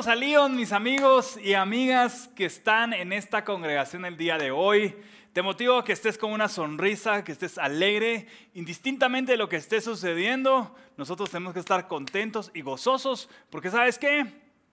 Bienvenidos 0.00 0.18
a 0.18 0.26
León, 0.30 0.56
mis 0.56 0.72
amigos 0.72 1.38
y 1.44 1.52
amigas 1.52 2.30
que 2.34 2.46
están 2.46 2.94
en 2.94 3.12
esta 3.12 3.44
congregación 3.44 4.06
el 4.06 4.16
día 4.16 4.38
de 4.38 4.50
hoy. 4.50 4.96
Te 5.34 5.42
motivo 5.42 5.76
a 5.76 5.84
que 5.84 5.92
estés 5.92 6.16
con 6.16 6.32
una 6.32 6.48
sonrisa, 6.48 7.22
que 7.22 7.32
estés 7.32 7.58
alegre, 7.58 8.26
indistintamente 8.54 9.32
de 9.32 9.36
lo 9.36 9.50
que 9.50 9.56
esté 9.56 9.78
sucediendo. 9.82 10.74
Nosotros 10.96 11.28
tenemos 11.28 11.52
que 11.52 11.60
estar 11.60 11.86
contentos 11.86 12.50
y 12.54 12.62
gozosos 12.62 13.28
porque 13.50 13.68
sabes 13.68 13.98
qué? 13.98 14.24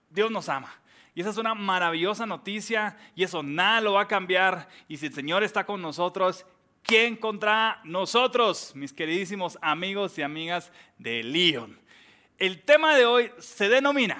Dios 0.08 0.30
nos 0.30 0.48
ama. 0.48 0.74
Y 1.14 1.20
esa 1.20 1.28
es 1.28 1.36
una 1.36 1.54
maravillosa 1.54 2.24
noticia 2.24 2.96
y 3.14 3.22
eso 3.22 3.42
nada 3.42 3.82
lo 3.82 3.92
va 3.92 4.02
a 4.02 4.08
cambiar. 4.08 4.66
Y 4.88 4.96
si 4.96 5.06
el 5.06 5.12
Señor 5.12 5.42
está 5.42 5.66
con 5.66 5.82
nosotros, 5.82 6.46
¿quién 6.82 7.16
contra 7.16 7.82
nosotros, 7.84 8.72
mis 8.74 8.94
queridísimos 8.94 9.58
amigos 9.60 10.16
y 10.16 10.22
amigas 10.22 10.72
de 10.96 11.22
León? 11.22 11.78
El 12.38 12.62
tema 12.62 12.96
de 12.96 13.04
hoy 13.04 13.30
se 13.36 13.68
denomina 13.68 14.18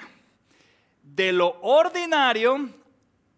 de 1.14 1.32
lo 1.32 1.58
ordinario 1.62 2.68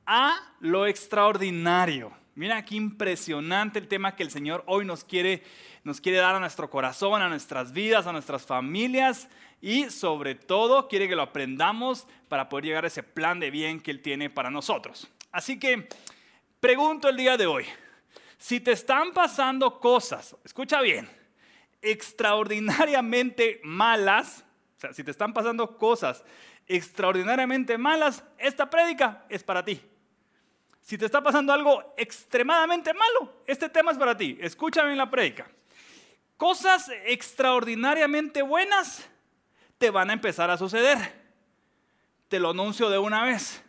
a 0.06 0.54
lo 0.60 0.86
extraordinario. 0.86 2.12
Mira 2.34 2.64
qué 2.64 2.76
impresionante 2.76 3.78
el 3.78 3.88
tema 3.88 4.16
que 4.16 4.22
el 4.22 4.30
Señor 4.30 4.64
hoy 4.66 4.84
nos 4.84 5.04
quiere, 5.04 5.42
nos 5.84 6.00
quiere 6.00 6.18
dar 6.18 6.34
a 6.34 6.40
nuestro 6.40 6.70
corazón, 6.70 7.22
a 7.22 7.28
nuestras 7.28 7.72
vidas, 7.72 8.06
a 8.06 8.12
nuestras 8.12 8.44
familias 8.44 9.28
y 9.60 9.90
sobre 9.90 10.34
todo 10.34 10.88
quiere 10.88 11.08
que 11.08 11.16
lo 11.16 11.22
aprendamos 11.22 12.06
para 12.28 12.48
poder 12.48 12.64
llegar 12.64 12.84
a 12.84 12.88
ese 12.88 13.02
plan 13.02 13.40
de 13.40 13.50
bien 13.50 13.80
que 13.80 13.90
Él 13.90 14.00
tiene 14.00 14.30
para 14.30 14.50
nosotros. 14.50 15.08
Así 15.30 15.58
que 15.58 15.88
pregunto 16.60 17.08
el 17.08 17.16
día 17.16 17.36
de 17.36 17.46
hoy, 17.46 17.66
si 18.38 18.58
te 18.58 18.72
están 18.72 19.12
pasando 19.12 19.80
cosas, 19.80 20.36
escucha 20.44 20.80
bien, 20.80 21.08
extraordinariamente 21.82 23.60
malas, 23.64 24.44
o 24.76 24.80
sea, 24.80 24.92
si 24.92 25.04
te 25.04 25.10
están 25.10 25.34
pasando 25.34 25.76
cosas 25.76 26.24
extraordinariamente 26.76 27.76
malas, 27.76 28.22
esta 28.38 28.70
prédica 28.70 29.24
es 29.28 29.42
para 29.42 29.64
ti. 29.64 29.82
Si 30.80 30.96
te 30.96 31.04
está 31.04 31.20
pasando 31.20 31.52
algo 31.52 31.94
extremadamente 31.96 32.94
malo, 32.94 33.42
este 33.46 33.68
tema 33.68 33.90
es 33.90 33.98
para 33.98 34.16
ti. 34.16 34.38
Escúchame 34.40 34.92
en 34.92 34.98
la 34.98 35.10
prédica. 35.10 35.50
Cosas 36.36 36.90
extraordinariamente 37.04 38.42
buenas 38.42 39.08
te 39.78 39.90
van 39.90 40.10
a 40.10 40.12
empezar 40.12 40.50
a 40.50 40.56
suceder. 40.56 41.20
Te 42.28 42.38
lo 42.38 42.50
anuncio 42.50 42.88
de 42.88 42.98
una 42.98 43.24
vez. 43.24 43.62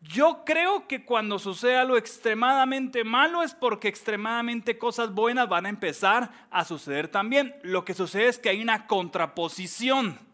Yo 0.00 0.44
creo 0.44 0.86
que 0.88 1.04
cuando 1.04 1.38
suceda 1.38 1.84
lo 1.84 1.96
extremadamente 1.96 3.04
malo 3.04 3.42
es 3.42 3.54
porque 3.54 3.88
extremadamente 3.88 4.78
cosas 4.78 5.12
buenas 5.12 5.48
van 5.48 5.66
a 5.66 5.68
empezar 5.70 6.30
a 6.50 6.64
suceder 6.64 7.08
también. 7.08 7.54
Lo 7.62 7.84
que 7.84 7.94
sucede 7.94 8.28
es 8.28 8.38
que 8.38 8.48
hay 8.48 8.62
una 8.62 8.86
contraposición. 8.86 10.27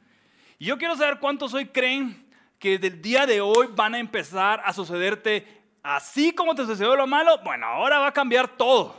Yo 0.64 0.78
quiero 0.78 0.96
saber 0.96 1.18
cuántos 1.18 1.52
hoy 1.52 1.66
creen 1.66 2.26
que 2.58 2.78
desde 2.78 2.86
el 2.86 3.02
día 3.02 3.26
de 3.26 3.42
hoy 3.42 3.68
van 3.74 3.94
a 3.94 3.98
empezar 3.98 4.62
a 4.64 4.72
sucederte 4.72 5.46
así 5.82 6.32
como 6.32 6.54
te 6.54 6.64
sucedió 6.64 6.96
lo 6.96 7.06
malo. 7.06 7.38
Bueno, 7.44 7.66
ahora 7.66 7.98
va 7.98 8.06
a 8.06 8.12
cambiar 8.12 8.56
todo. 8.56 8.96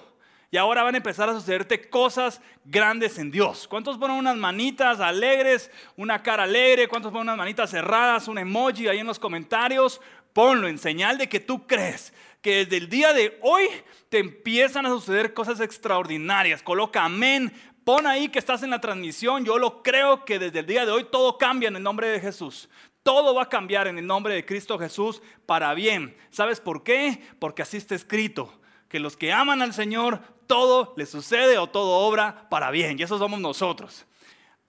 Y 0.52 0.58
ahora 0.58 0.84
van 0.84 0.94
a 0.94 0.98
empezar 0.98 1.28
a 1.28 1.34
sucederte 1.34 1.90
cosas 1.90 2.40
grandes 2.66 3.18
en 3.18 3.32
Dios. 3.32 3.68
¿Cuántos 3.68 3.98
ponen 3.98 4.18
unas 4.18 4.38
manitas 4.38 5.00
alegres, 5.00 5.72
una 5.98 6.22
cara 6.22 6.44
alegre? 6.44 6.88
¿Cuántos 6.88 7.12
ponen 7.12 7.30
unas 7.30 7.38
manitas 7.38 7.72
cerradas, 7.72 8.28
un 8.28 8.38
emoji 8.38 8.88
ahí 8.88 9.00
en 9.00 9.08
los 9.08 9.18
comentarios? 9.18 10.00
Ponlo 10.34 10.68
en 10.68 10.78
señal 10.78 11.18
de 11.18 11.28
que 11.28 11.40
tú 11.40 11.66
crees 11.66 12.14
que 12.44 12.58
desde 12.58 12.78
el 12.78 12.90
día 12.90 13.12
de 13.12 13.40
hoy 13.42 13.66
te 14.10 14.20
empiezan 14.20 14.86
a 14.86 14.90
suceder 14.90 15.34
cosas 15.34 15.60
extraordinarias. 15.60 16.62
Coloca 16.62 17.04
amén. 17.04 17.52
Pon 17.86 18.08
ahí 18.08 18.30
que 18.30 18.40
estás 18.40 18.64
en 18.64 18.72
la 18.72 18.82
transmisión. 18.82 19.46
Yo 19.46 19.60
lo 19.60 19.84
creo 19.84 20.26
que 20.26 20.40
desde 20.40 20.62
el 20.62 20.66
día 20.66 20.88
de 20.88 20.92
hoy 20.92 21.04
todo 21.04 21.38
cambia 21.38 21.70
en 21.70 21.76
el 21.76 21.84
nombre 21.84 22.08
de 22.08 22.20
Jesús. 22.20 22.68
Todo 23.04 23.36
va 23.36 23.44
a 23.44 23.50
cambiar 23.50 23.86
en 23.86 24.00
el 24.00 24.08
nombre 24.08 24.34
de 24.34 24.44
Cristo 24.44 24.80
Jesús 24.80 25.22
para 25.46 25.72
bien. 25.76 26.18
¿Sabes 26.32 26.60
por 26.60 26.84
qué? 26.84 27.22
Porque 27.38 27.62
así 27.62 27.78
está 27.78 27.94
escrito. 27.94 28.52
Que 28.90 29.00
los 29.00 29.16
que 29.16 29.32
aman 29.32 29.62
al 29.62 29.72
Señor, 29.72 30.20
todo 30.48 30.96
les 30.98 31.12
sucede 31.12 31.60
o 31.60 31.68
todo 31.68 32.00
obra 32.00 32.50
para 32.50 32.72
bien. 32.72 32.98
Y 32.98 33.04
eso 33.04 33.20
somos 33.20 33.40
nosotros. 33.40 34.08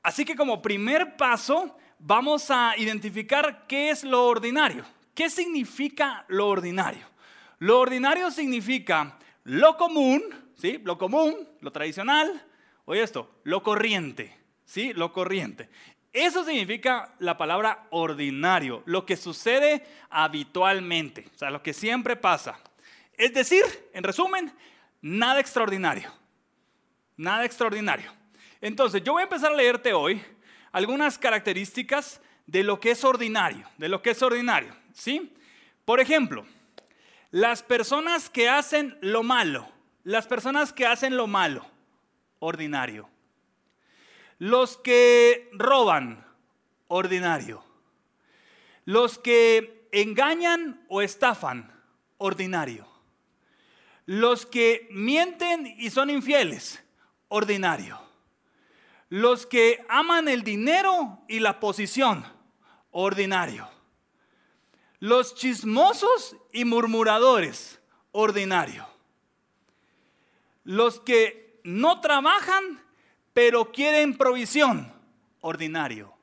Así 0.03 0.27
que 0.27 0.37
como 0.37 0.61
primer 0.61 1.17
paso, 1.17 1.75
vamos 1.99 2.51
a 2.51 2.75
identificar 2.77 3.65
qué 3.67 3.89
es 3.89 4.05
lo 4.05 4.27
ordinario. 4.27 4.85
¿Qué 5.15 5.31
significa 5.31 6.27
lo 6.29 6.49
ordinario? 6.49 7.07
Lo 7.61 7.81
ordinario 7.81 8.31
significa 8.31 9.19
lo 9.45 9.79
común, 9.79 10.23
¿sí? 10.59 10.79
Lo 10.85 10.99
común, 10.99 11.49
lo 11.63 11.73
tradicional. 11.73 12.45
Oye 12.87 13.03
esto, 13.03 13.31
lo 13.45 13.63
corriente, 13.63 14.35
¿sí? 14.65 14.93
Lo 14.95 15.13
corriente. 15.13 15.69
Eso 16.13 16.45
significa 16.45 17.15
la 17.19 17.37
palabra 17.37 17.87
ordinario, 17.91 18.83
lo 18.87 19.05
que 19.05 19.17
sucede 19.17 19.85
habitualmente, 20.09 21.27
o 21.35 21.39
sea, 21.39 21.51
lo 21.51 21.63
que 21.63 21.75
siempre 21.75 22.17
pasa. 22.17 22.59
Es 23.19 23.35
decir, 23.35 23.63
en 23.93 24.03
resumen, 24.03 24.53
nada 25.03 25.41
extraordinario. 25.41 26.11
Nada 27.17 27.45
extraordinario. 27.45 28.13
Entonces, 28.61 29.03
yo 29.03 29.13
voy 29.13 29.23
a 29.23 29.25
empezar 29.25 29.53
a 29.53 29.57
leerte 29.57 29.93
hoy 29.93 30.23
algunas 30.73 31.19
características 31.19 32.21
de 32.47 32.63
lo 32.63 32.79
que 32.79 32.93
es 32.93 33.05
ordinario, 33.05 33.69
de 33.79 33.89
lo 33.89 34.01
que 34.01 34.11
es 34.11 34.23
ordinario, 34.23 34.75
¿sí? 34.93 35.35
Por 35.85 36.01
ejemplo, 36.01 36.47
las 37.31 37.63
personas 37.63 38.31
que 38.31 38.49
hacen 38.49 38.97
lo 39.01 39.23
malo, 39.23 39.69
las 40.05 40.27
personas 40.27 40.73
que 40.73 40.87
hacen 40.87 41.17
lo 41.17 41.27
malo, 41.27 41.67
ordinario. 42.39 43.09
Los 44.39 44.77
que 44.77 45.49
roban, 45.53 46.27
ordinario. 46.89 47.65
Los 48.85 49.19
que 49.19 49.89
engañan 49.93 50.85
o 50.89 51.03
estafan, 51.03 51.73
ordinario. 52.19 52.87
Los 54.05 54.47
que 54.47 54.89
mienten 54.91 55.67
y 55.79 55.91
son 55.91 56.11
infieles, 56.11 56.83
ordinario. 57.29 58.01
Los 59.09 59.47
que 59.47 59.85
aman 59.89 60.29
el 60.29 60.43
dinero 60.43 61.21
y 61.29 61.41
la 61.41 61.61
posición, 61.61 62.25
ordinario. 62.91 63.69
Los 64.99 65.35
chismosos 65.35 66.37
y 66.53 66.65
murmuradores, 66.65 67.81
ordinario. 68.13 68.87
Los 70.65 71.01
que 71.01 71.46
no 71.67 72.01
trabajan 72.01 72.81
pero 73.37 73.71
quieren 73.71 74.17
provisión, 74.17 74.91
ordinario. 75.43 76.15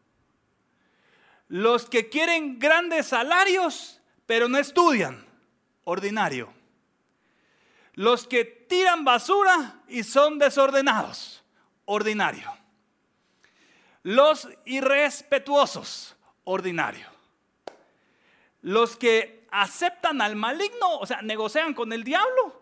Los 1.47 1.85
que 1.85 2.09
quieren 2.09 2.57
grandes 2.57 3.05
salarios, 3.05 4.01
pero 4.25 4.47
no 4.47 4.57
estudian, 4.57 5.23
ordinario. 5.83 6.51
Los 7.93 8.25
que 8.25 8.45
tiran 8.45 9.05
basura 9.05 9.81
y 9.87 10.01
son 10.01 10.39
desordenados, 10.39 11.43
ordinario. 11.85 12.51
Los 14.01 14.49
irrespetuosos, 14.65 16.15
ordinario. 16.45 17.07
Los 18.61 18.97
que 18.97 19.45
aceptan 19.51 20.19
al 20.19 20.35
maligno, 20.35 20.97
o 20.97 21.05
sea, 21.05 21.21
negocian 21.21 21.75
con 21.75 21.93
el 21.93 22.03
diablo 22.03 22.59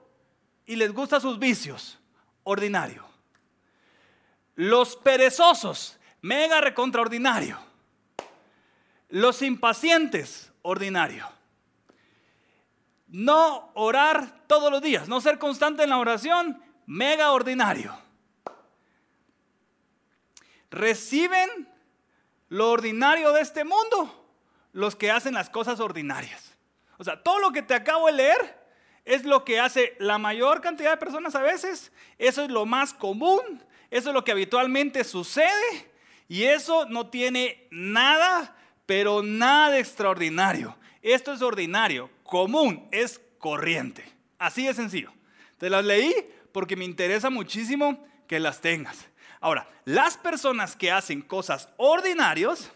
y 0.66 0.76
les 0.76 0.92
gustan 0.92 1.22
sus 1.22 1.40
vicios, 1.40 2.01
ordinario. 2.44 3.06
Los 4.56 4.96
perezosos, 4.96 6.00
mega 6.22 6.62
recontraordinario. 6.62 7.58
Los 9.10 9.42
impacientes, 9.42 10.52
ordinario. 10.62 11.28
No 13.08 13.72
orar 13.74 14.46
todos 14.48 14.72
los 14.72 14.82
días, 14.82 15.08
no 15.08 15.20
ser 15.20 15.38
constante 15.38 15.84
en 15.84 15.90
la 15.90 15.98
oración, 15.98 16.62
mega 16.86 17.32
ordinario. 17.32 17.98
Reciben 20.70 21.68
lo 22.48 22.72
ordinario 22.72 23.34
de 23.34 23.42
este 23.42 23.64
mundo 23.66 24.22
los 24.74 24.96
que 24.96 25.12
hacen 25.12 25.34
las 25.34 25.50
cosas 25.50 25.80
ordinarias. 25.80 26.56
O 26.98 27.04
sea, 27.04 27.22
todo 27.22 27.40
lo 27.40 27.52
que 27.52 27.62
te 27.62 27.74
acabo 27.74 28.08
de 28.08 28.14
leer 28.14 28.61
es 29.06 29.26
lo 29.26 29.44
que 29.44 29.60
hace 29.60 29.96
la 30.00 30.18
mayor 30.18 30.62
cantidad 30.62 30.92
de 30.92 30.98
personas 30.98 31.36
a 31.36 31.42
veces. 31.42 31.92
Eso 32.18 32.44
es 32.44 32.50
lo 32.50 32.66
más 32.66 32.94
común. 32.94 33.64
Eso 33.90 34.10
es 34.10 34.14
lo 34.14 34.24
que 34.24 34.32
habitualmente 34.32 35.04
sucede 35.04 35.92
y 36.32 36.44
eso 36.44 36.86
no 36.86 37.08
tiene 37.08 37.68
nada, 37.72 38.56
pero 38.86 39.22
nada 39.22 39.78
extraordinario. 39.78 40.78
Esto 41.02 41.34
es 41.34 41.42
ordinario, 41.42 42.10
común, 42.24 42.88
es 42.92 43.20
corriente. 43.38 44.06
Así 44.40 44.66
de 44.66 44.74
sencillo. 44.74 45.12
Te 45.58 45.70
las 45.70 45.84
leí 45.84 46.16
porque 46.54 46.78
me 46.78 46.86
interesa 46.86 47.30
muchísimo 47.30 48.08
que 48.28 48.40
las 48.40 48.62
tengas. 48.62 49.10
Ahora, 49.42 49.68
las 49.84 50.16
personas 50.16 50.78
que 50.78 50.90
hacen 50.90 51.22
cosas 51.22 51.68
ordinarios 51.76 52.72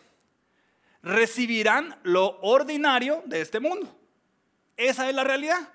recibirán 1.02 1.98
lo 2.04 2.38
ordinario 2.42 3.24
de 3.26 3.40
este 3.40 3.62
mundo. 3.62 3.98
Esa 4.76 5.08
es 5.08 5.16
la 5.16 5.24
realidad. 5.24 5.70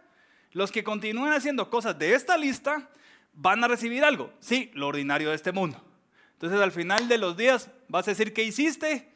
Los 0.53 0.73
que 0.73 0.85
continúen 0.85 1.33
haciendo 1.33 1.71
cosas 1.71 1.99
de 1.99 2.15
esta 2.15 2.37
lista 2.37 2.89
van 3.33 3.63
a 3.63 3.69
recibir 3.69 4.05
algo. 4.05 4.33
Sí, 4.41 4.71
lo 4.75 4.89
ordinario 4.89 5.31
de 5.31 5.37
este 5.37 5.53
mundo. 5.53 5.83
Entonces 6.33 6.61
al 6.61 6.73
final 6.73 7.09
de 7.09 7.19
los 7.19 7.37
días 7.37 7.71
vas 7.89 8.09
a 8.09 8.13
decir, 8.13 8.33
¿qué 8.33 8.43
hiciste? 8.43 9.11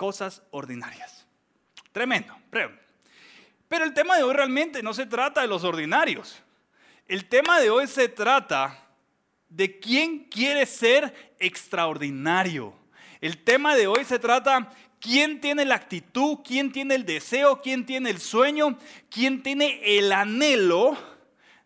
cosas 0.00 0.42
ordinarias. 0.50 1.26
Tremendo, 1.92 2.34
Pero 3.68 3.84
el 3.84 3.92
tema 3.92 4.16
de 4.16 4.22
hoy 4.22 4.32
realmente 4.32 4.82
no 4.82 4.94
se 4.94 5.04
trata 5.04 5.42
de 5.42 5.46
los 5.46 5.62
ordinarios. 5.62 6.42
El 7.06 7.26
tema 7.26 7.60
de 7.60 7.68
hoy 7.68 7.86
se 7.86 8.08
trata 8.08 8.82
de 9.50 9.78
quién 9.78 10.24
quiere 10.30 10.64
ser 10.64 11.34
extraordinario. 11.38 12.72
El 13.20 13.44
tema 13.44 13.76
de 13.76 13.88
hoy 13.88 14.06
se 14.06 14.18
trata 14.18 14.70
quién 15.00 15.40
tiene 15.40 15.64
la 15.64 15.74
actitud, 15.74 16.38
quién 16.44 16.70
tiene 16.70 16.94
el 16.94 17.04
deseo, 17.04 17.60
quién 17.60 17.86
tiene 17.86 18.10
el 18.10 18.20
sueño, 18.20 18.78
quién 19.10 19.42
tiene 19.42 19.80
el 19.98 20.12
anhelo 20.12 20.96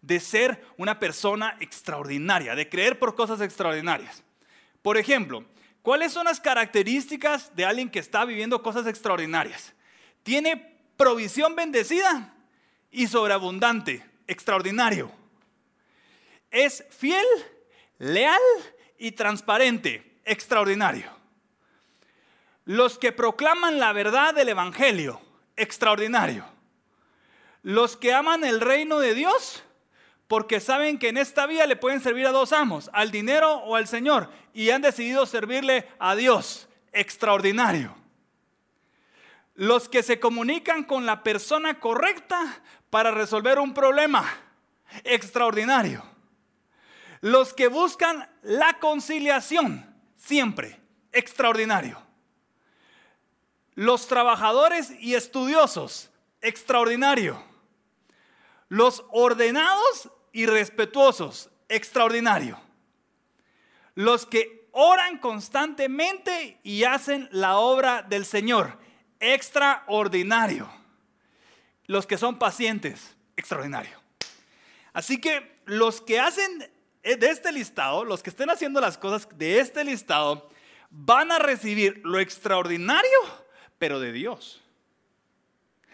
de 0.01 0.21
ser 0.21 0.65
una 0.79 0.99
persona 0.99 1.57
extraordinaria, 1.61 2.55
de 2.55 2.69
creer 2.69 2.99
por 2.99 3.15
cosas 3.15 3.41
extraordinarias. 3.41 4.23
Por 4.81 4.97
ejemplo, 4.97 5.45
¿cuáles 5.83 6.13
son 6.13 6.25
las 6.25 6.41
características 6.41 7.55
de 7.57 7.65
alguien 7.65 7.91
que 7.91 7.99
está 7.99 8.25
viviendo 8.25 8.63
cosas 8.63 8.87
extraordinarias? 8.87 9.75
Tiene 10.23 10.79
provisión 10.97 11.57
bendecida 11.57 12.35
y 12.91 13.09
sobreabundante, 13.09 14.05
extraordinario 14.27 15.11
es 16.55 16.85
fiel, 16.91 17.27
leal 17.99 18.41
y 18.97 19.13
transparente, 19.13 20.21
extraordinario. 20.25 21.11
Los 22.65 22.99
que 22.99 23.13
proclaman 23.13 23.79
la 23.79 23.93
verdad 23.93 24.35
del 24.35 24.49
Evangelio, 24.49 25.21
extraordinario. 25.57 26.45
Los 27.63 27.97
que 27.97 28.13
aman 28.13 28.45
el 28.45 28.61
reino 28.61 29.01
de 29.01 29.15
Dios, 29.15 29.63
porque 30.29 30.61
saben 30.61 30.99
que 30.99 31.09
en 31.09 31.19
esta 31.19 31.47
vida 31.47 31.67
le 31.67 31.77
pueden 31.77 32.01
servir 32.01 32.27
a 32.27 32.33
dos 32.33 32.53
amos, 32.53 32.91
al 32.93 33.11
dinero 33.11 33.57
o 33.59 33.77
al 33.77 33.87
Señor, 33.87 34.31
y 34.53 34.71
han 34.71 34.83
decidido 34.83 35.27
servirle 35.27 35.89
a 35.99 36.15
Dios, 36.15 36.69
extraordinario. 36.93 37.95
Los 39.55 39.89
que 39.89 40.03
se 40.03 40.19
comunican 40.19 40.85
con 40.85 41.07
la 41.07 41.23
persona 41.23 41.79
correcta 41.79 42.63
para 42.91 43.11
resolver 43.11 43.59
un 43.59 43.75
problema, 43.75 44.25
extraordinario 45.05 46.15
los 47.25 47.55
que 47.55 47.69
buscan 47.69 48.29
la 48.43 48.79
conciliación, 48.81 49.97
siempre, 50.15 50.79
extraordinario. 51.11 51.99
Los 53.75 54.07
trabajadores 54.07 54.93
y 55.01 55.15
estudiosos, 55.15 56.11
extraordinario. 56.41 57.43
Los 58.69 59.05
ordenados 59.11 60.11
y 60.33 60.47
respetuosos, 60.47 61.51
extraordinario. 61.69 62.61
Los 63.95 64.27
que 64.27 64.69
oran 64.73 65.19
constantemente 65.19 66.59
y 66.63 66.85
hacen 66.85 67.29
la 67.31 67.59
obra 67.59 68.03
del 68.03 68.25
Señor, 68.25 68.79
extraordinario. 69.21 70.69
Los 71.87 72.07
que 72.07 72.19
son 72.19 72.39
pacientes, 72.39 73.15
extraordinario. 73.37 74.01
Así 74.93 75.21
que 75.21 75.61
los 75.65 76.01
que 76.01 76.21
hacen 76.21 76.71
eh, 77.03 77.17
de 77.17 77.31
este 77.31 77.53
listado, 77.53 78.05
los 78.05 78.23
que 78.23 78.31
estén 78.31 78.51
haciendo 78.51 78.81
las 78.81 78.97
cosas 78.97 79.29
de 79.37 79.61
este 79.61 79.85
listado, 79.85 80.49
van 80.91 81.31
a 81.33 81.39
recibir 81.39 82.01
lo 82.05 82.19
extraordinario, 82.19 83.19
pero 83.79 84.01
de 84.01 84.13
Dios. 84.13 84.63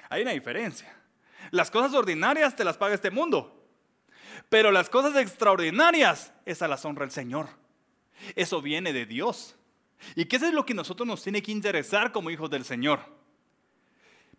Hay 0.09 0.23
una 0.23 0.33
diferencia. 0.33 0.95
Las 1.51 1.71
cosas 1.71 1.95
ordinarias 1.95 2.57
te 2.57 2.65
las 2.65 2.77
paga 2.77 2.95
este 2.95 3.11
mundo, 3.11 3.67
pero 4.49 4.71
las 4.71 4.91
cosas 4.91 5.17
extraordinarias, 5.17 6.33
esa 6.45 6.69
las 6.69 6.85
honra 6.85 7.05
el 7.05 7.11
Señor. 7.11 7.49
Eso 8.37 8.61
viene 8.61 8.93
de 8.93 9.07
Dios. 9.07 9.57
¿Y 10.15 10.27
qué 10.27 10.37
es 10.37 10.53
lo 10.53 10.67
que 10.67 10.75
nosotros 10.75 11.07
nos 11.07 11.23
tiene 11.23 11.43
que 11.43 11.53
interesar 11.53 12.13
como 12.13 12.31
hijos 12.31 12.51
del 12.51 12.65
Señor? 12.65 13.01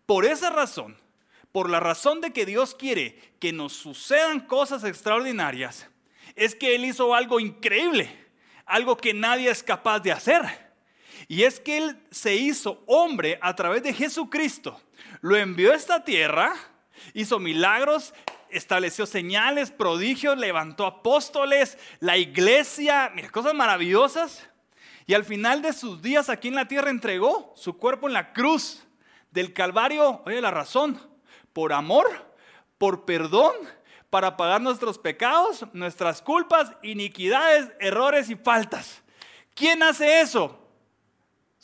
Por 0.06 0.24
esa 0.24 0.50
razón, 0.50 0.96
por 1.52 1.70
la 1.70 1.80
razón 1.80 2.20
de 2.20 2.32
que 2.32 2.46
Dios 2.46 2.74
quiere 2.74 3.34
que 3.38 3.52
nos 3.52 3.72
sucedan 3.72 4.40
cosas 4.40 4.84
extraordinarias, 4.84 5.88
es 6.34 6.54
que 6.54 6.74
Él 6.74 6.84
hizo 6.84 7.14
algo 7.14 7.40
increíble, 7.40 8.10
algo 8.64 8.96
que 8.96 9.14
nadie 9.14 9.50
es 9.50 9.62
capaz 9.62 10.00
de 10.00 10.12
hacer. 10.12 10.71
Y 11.28 11.44
es 11.44 11.60
que 11.60 11.78
Él 11.78 11.98
se 12.10 12.34
hizo 12.34 12.82
hombre 12.86 13.38
a 13.42 13.54
través 13.54 13.82
de 13.82 13.92
Jesucristo. 13.92 14.80
Lo 15.20 15.36
envió 15.36 15.72
a 15.72 15.76
esta 15.76 16.04
tierra, 16.04 16.54
hizo 17.14 17.38
milagros, 17.38 18.14
estableció 18.50 19.06
señales, 19.06 19.70
prodigios, 19.70 20.38
levantó 20.38 20.86
apóstoles, 20.86 21.78
la 22.00 22.16
iglesia, 22.16 23.12
cosas 23.30 23.54
maravillosas. 23.54 24.48
Y 25.06 25.14
al 25.14 25.24
final 25.24 25.62
de 25.62 25.72
sus 25.72 26.02
días 26.02 26.28
aquí 26.28 26.48
en 26.48 26.54
la 26.54 26.68
tierra 26.68 26.90
entregó 26.90 27.52
su 27.56 27.76
cuerpo 27.76 28.06
en 28.06 28.12
la 28.14 28.32
cruz 28.32 28.84
del 29.30 29.52
Calvario, 29.52 30.22
oye 30.26 30.40
la 30.40 30.50
razón, 30.50 31.00
por 31.52 31.72
amor, 31.72 32.06
por 32.78 33.04
perdón 33.04 33.54
para 34.12 34.36
pagar 34.36 34.60
nuestros 34.60 34.98
pecados, 34.98 35.64
nuestras 35.72 36.20
culpas, 36.20 36.72
iniquidades, 36.82 37.70
errores 37.80 38.28
y 38.28 38.36
faltas. 38.36 39.02
¿Quién 39.54 39.82
hace 39.82 40.20
eso? 40.20 40.61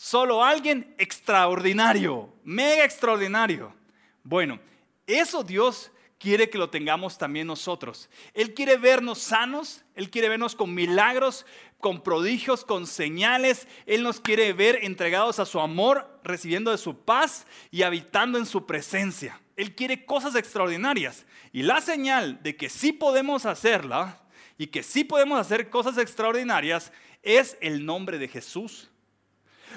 Solo 0.01 0.45
alguien 0.45 0.95
extraordinario, 0.97 2.33
mega 2.45 2.85
extraordinario. 2.85 3.75
Bueno, 4.23 4.61
eso 5.09 5.43
Dios 5.43 5.91
quiere 6.21 6.49
que 6.49 6.57
lo 6.57 6.71
tengamos 6.71 7.19
también 7.19 7.49
nosotros. 7.49 8.09
Él 8.33 8.55
quiere 8.55 8.77
vernos 8.77 9.19
sanos, 9.19 9.83
Él 9.97 10.09
quiere 10.09 10.29
vernos 10.29 10.55
con 10.55 10.73
milagros, 10.73 11.45
con 11.81 12.01
prodigios, 12.01 12.65
con 12.65 12.87
señales. 12.87 13.67
Él 13.87 14.05
nos 14.05 14.21
quiere 14.21 14.53
ver 14.53 14.79
entregados 14.83 15.41
a 15.41 15.47
su 15.47 15.59
amor, 15.59 16.21
recibiendo 16.23 16.71
de 16.71 16.79
su 16.79 17.01
paz 17.01 17.45
y 17.73 17.83
habitando 17.83 18.39
en 18.39 18.47
su 18.47 18.67
presencia. 18.67 19.41
Él 19.57 19.75
quiere 19.75 20.07
cosas 20.07 20.37
extraordinarias. 20.37 21.27
Y 21.53 21.63
la 21.63 21.81
señal 21.81 22.41
de 22.45 22.57
que 22.57 22.69
sí 22.69 22.93
podemos 22.93 23.47
hacerla 23.47 24.23
y 24.59 24.69
que 24.69 24.85
sí 24.85 25.03
podemos 25.03 25.41
hacer 25.41 25.71
cosas 25.71 25.99
extraordinarias 25.99 26.93
es 27.25 27.59
el 27.61 27.85
nombre 27.85 28.19
de 28.19 28.29
Jesús. 28.29 28.93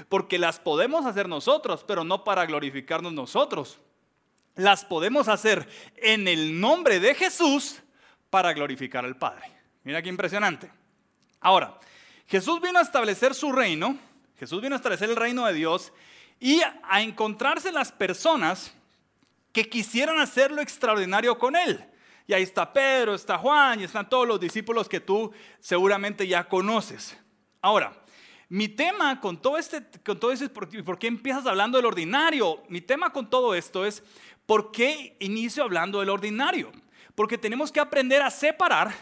Porque 0.09 0.37
las 0.37 0.59
podemos 0.59 1.05
hacer 1.05 1.27
nosotros, 1.27 1.83
pero 1.87 2.03
no 2.03 2.23
para 2.23 2.45
glorificarnos 2.45 3.13
nosotros. 3.13 3.79
Las 4.55 4.85
podemos 4.85 5.27
hacer 5.27 5.67
en 5.97 6.27
el 6.27 6.59
nombre 6.59 6.99
de 6.99 7.15
Jesús 7.15 7.81
para 8.29 8.53
glorificar 8.53 9.05
al 9.05 9.17
Padre. 9.17 9.51
Mira 9.83 10.01
qué 10.01 10.09
impresionante. 10.09 10.71
Ahora, 11.39 11.79
Jesús 12.27 12.61
vino 12.61 12.79
a 12.79 12.83
establecer 12.83 13.33
su 13.33 13.51
reino, 13.51 13.97
Jesús 14.37 14.61
vino 14.61 14.75
a 14.75 14.77
establecer 14.77 15.09
el 15.09 15.15
reino 15.15 15.45
de 15.45 15.53
Dios 15.53 15.91
y 16.39 16.61
a 16.83 17.01
encontrarse 17.01 17.71
las 17.71 17.91
personas 17.91 18.73
que 19.51 19.69
quisieran 19.69 20.19
hacer 20.19 20.51
lo 20.51 20.61
extraordinario 20.61 21.37
con 21.37 21.55
él. 21.55 21.85
Y 22.27 22.33
ahí 22.33 22.43
está 22.43 22.71
Pedro, 22.71 23.13
está 23.13 23.37
Juan 23.37 23.81
y 23.81 23.83
están 23.83 24.07
todos 24.07 24.27
los 24.27 24.39
discípulos 24.39 24.87
que 24.87 24.99
tú 24.99 25.31
seguramente 25.59 26.27
ya 26.27 26.47
conoces. 26.47 27.17
Ahora, 27.61 27.93
mi 28.51 28.67
tema 28.67 29.21
con 29.21 29.41
todo 29.41 29.57
este, 29.57 29.81
con 30.03 30.19
todo 30.19 30.33
por 30.83 30.99
qué 30.99 31.07
empiezas 31.07 31.45
hablando 31.45 31.77
del 31.77 31.85
ordinario. 31.85 32.61
Mi 32.67 32.81
tema 32.81 33.13
con 33.13 33.29
todo 33.29 33.55
esto 33.55 33.85
es 33.85 34.03
por 34.45 34.73
qué 34.73 35.15
inicio 35.21 35.63
hablando 35.63 36.01
del 36.01 36.09
ordinario. 36.09 36.69
Porque 37.15 37.37
tenemos 37.37 37.71
que 37.71 37.79
aprender 37.79 38.21
a 38.21 38.29
separar 38.29 38.93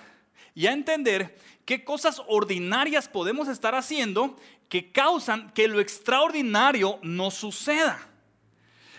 y 0.53 0.67
a 0.67 0.71
entender 0.71 1.35
qué 1.65 1.83
cosas 1.83 2.21
ordinarias 2.27 3.09
podemos 3.09 3.47
estar 3.47 3.73
haciendo 3.73 4.35
que 4.67 4.91
causan 4.91 5.49
que 5.53 5.67
lo 5.67 5.79
extraordinario 5.79 6.99
no 7.01 7.31
suceda. 7.31 8.07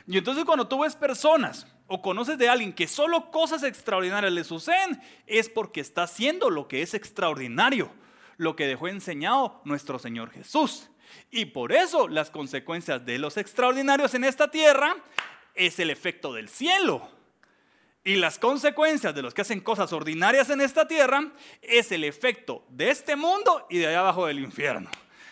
Y 0.09 0.19
entonces 0.19 0.45
cuando 0.45 0.67
tú 0.67 0.81
ves 0.81 0.97
personas 0.97 1.65
o 1.87 2.03
conoces 2.03 2.39
de 2.39 2.49
alguien 2.49 2.73
que 2.73 2.89
solo 2.89 3.31
cosas 3.31 3.63
extraordinarias 3.63 4.33
le 4.33 4.43
suceden, 4.43 5.01
es 5.29 5.49
porque 5.49 5.81
está 5.81 6.03
haciendo 6.03 6.51
lo 6.51 6.67
que 6.67 6.83
es 6.83 6.95
extraordinario, 6.95 7.93
lo 8.41 8.57
que 8.57 8.67
dejó 8.67 8.89
enseñado 8.89 9.61
nuestro 9.67 9.99
Señor 9.99 10.31
Jesús. 10.31 10.89
Y 11.31 11.45
por 11.45 11.73
eso 11.73 12.09
las 12.09 12.31
consecuencias 12.31 13.05
de 13.05 13.19
los 13.19 13.37
extraordinarios 13.37 14.15
en 14.15 14.25
esta 14.25 14.51
tierra 14.51 14.97
es 15.55 15.79
el 15.79 15.91
efecto 15.91 16.33
del 16.33 16.49
cielo. 16.49 17.07
Y 18.03 18.17
las 18.17 18.39
consecuencias 18.39 19.15
de 19.15 19.21
los 19.21 19.35
que 19.35 19.43
hacen 19.43 19.61
cosas 19.61 19.93
ordinarias 19.93 20.49
en 20.49 20.63
esta 20.63 20.89
tierra 20.89 21.33
es 21.61 21.93
el 21.93 22.03
efecto 22.03 22.65
de 22.71 22.91
este 22.91 23.15
mundo 23.15 23.67
y 23.69 23.77
de 23.77 23.89
allá 23.89 24.01
abajo 24.01 24.27
del 24.27 24.39
infierno. 24.39 24.89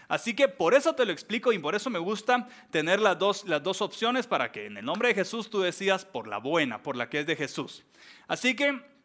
Así 0.08 0.34
que 0.34 0.46
por 0.46 0.74
eso 0.74 0.94
te 0.94 1.06
lo 1.06 1.12
explico 1.12 1.50
y 1.54 1.58
por 1.58 1.74
eso 1.74 1.88
me 1.88 1.98
gusta 1.98 2.46
tener 2.70 3.00
las 3.00 3.18
dos, 3.18 3.48
las 3.48 3.62
dos 3.62 3.80
opciones 3.80 4.26
para 4.26 4.52
que 4.52 4.66
en 4.66 4.76
el 4.76 4.84
nombre 4.84 5.08
de 5.08 5.14
Jesús 5.14 5.48
tú 5.48 5.60
decidas 5.60 6.04
por 6.04 6.28
la 6.28 6.36
buena, 6.36 6.82
por 6.82 6.94
la 6.94 7.08
que 7.08 7.20
es 7.20 7.26
de 7.26 7.36
Jesús. 7.36 7.86
Así 8.26 8.54
que, 8.54 8.97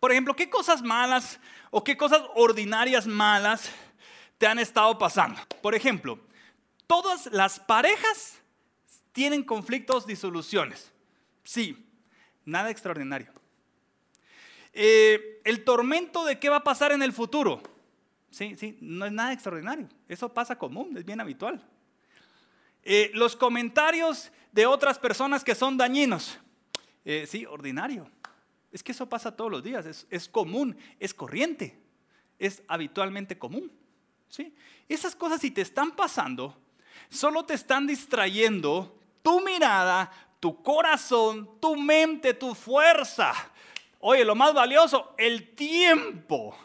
por 0.00 0.12
ejemplo, 0.12 0.34
¿qué 0.34 0.48
cosas 0.48 0.82
malas 0.82 1.40
o 1.70 1.82
qué 1.82 1.96
cosas 1.96 2.22
ordinarias 2.34 3.06
malas 3.06 3.70
te 4.38 4.46
han 4.46 4.58
estado 4.58 4.98
pasando? 4.98 5.40
Por 5.62 5.74
ejemplo, 5.74 6.18
todas 6.86 7.26
las 7.32 7.58
parejas 7.58 8.38
tienen 9.12 9.42
conflictos, 9.42 10.06
disoluciones. 10.06 10.92
Sí, 11.44 11.86
nada 12.44 12.70
extraordinario. 12.70 13.32
Eh, 14.72 15.40
el 15.44 15.64
tormento 15.64 16.24
de 16.24 16.38
qué 16.38 16.48
va 16.48 16.56
a 16.56 16.64
pasar 16.64 16.92
en 16.92 17.02
el 17.02 17.12
futuro 17.12 17.62
Sí, 18.30 18.56
sí, 18.56 18.76
no 18.80 19.06
es 19.06 19.12
nada 19.12 19.32
extraordinario. 19.32 19.88
Eso 20.08 20.32
pasa 20.32 20.58
común, 20.58 20.96
es 20.96 21.04
bien 21.04 21.20
habitual. 21.20 21.62
Eh, 22.82 23.10
los 23.14 23.36
comentarios 23.36 24.30
de 24.52 24.66
otras 24.66 24.98
personas 24.98 25.42
que 25.42 25.54
son 25.54 25.76
dañinos. 25.76 26.38
Eh, 27.04 27.26
sí, 27.26 27.46
ordinario. 27.46 28.10
Es 28.72 28.82
que 28.82 28.92
eso 28.92 29.08
pasa 29.08 29.34
todos 29.34 29.50
los 29.50 29.62
días, 29.62 30.06
es, 30.10 30.28
común, 30.28 30.76
es 31.00 31.14
corriente, 31.14 31.78
es 32.38 32.62
habitualmente 32.68 33.38
común. 33.38 33.72
¿sí? 34.28 34.54
Esas 34.88 35.16
cosas 35.16 35.40
si 35.40 35.50
te 35.50 35.62
están 35.62 35.92
pasando, 35.92 36.56
solo 37.08 37.44
te 37.44 37.54
están 37.54 37.86
distrayendo 37.86 38.98
tu 39.22 39.40
mirada, 39.40 40.10
tu 40.40 40.62
corazón, 40.62 41.58
tu 41.60 41.76
mente, 41.76 42.34
tu 42.34 42.54
fuerza. 42.54 43.32
Oye, 44.00 44.24
lo 44.24 44.34
más 44.34 44.54
valioso, 44.54 45.14
el 45.18 45.54
tiempo. 45.54 46.56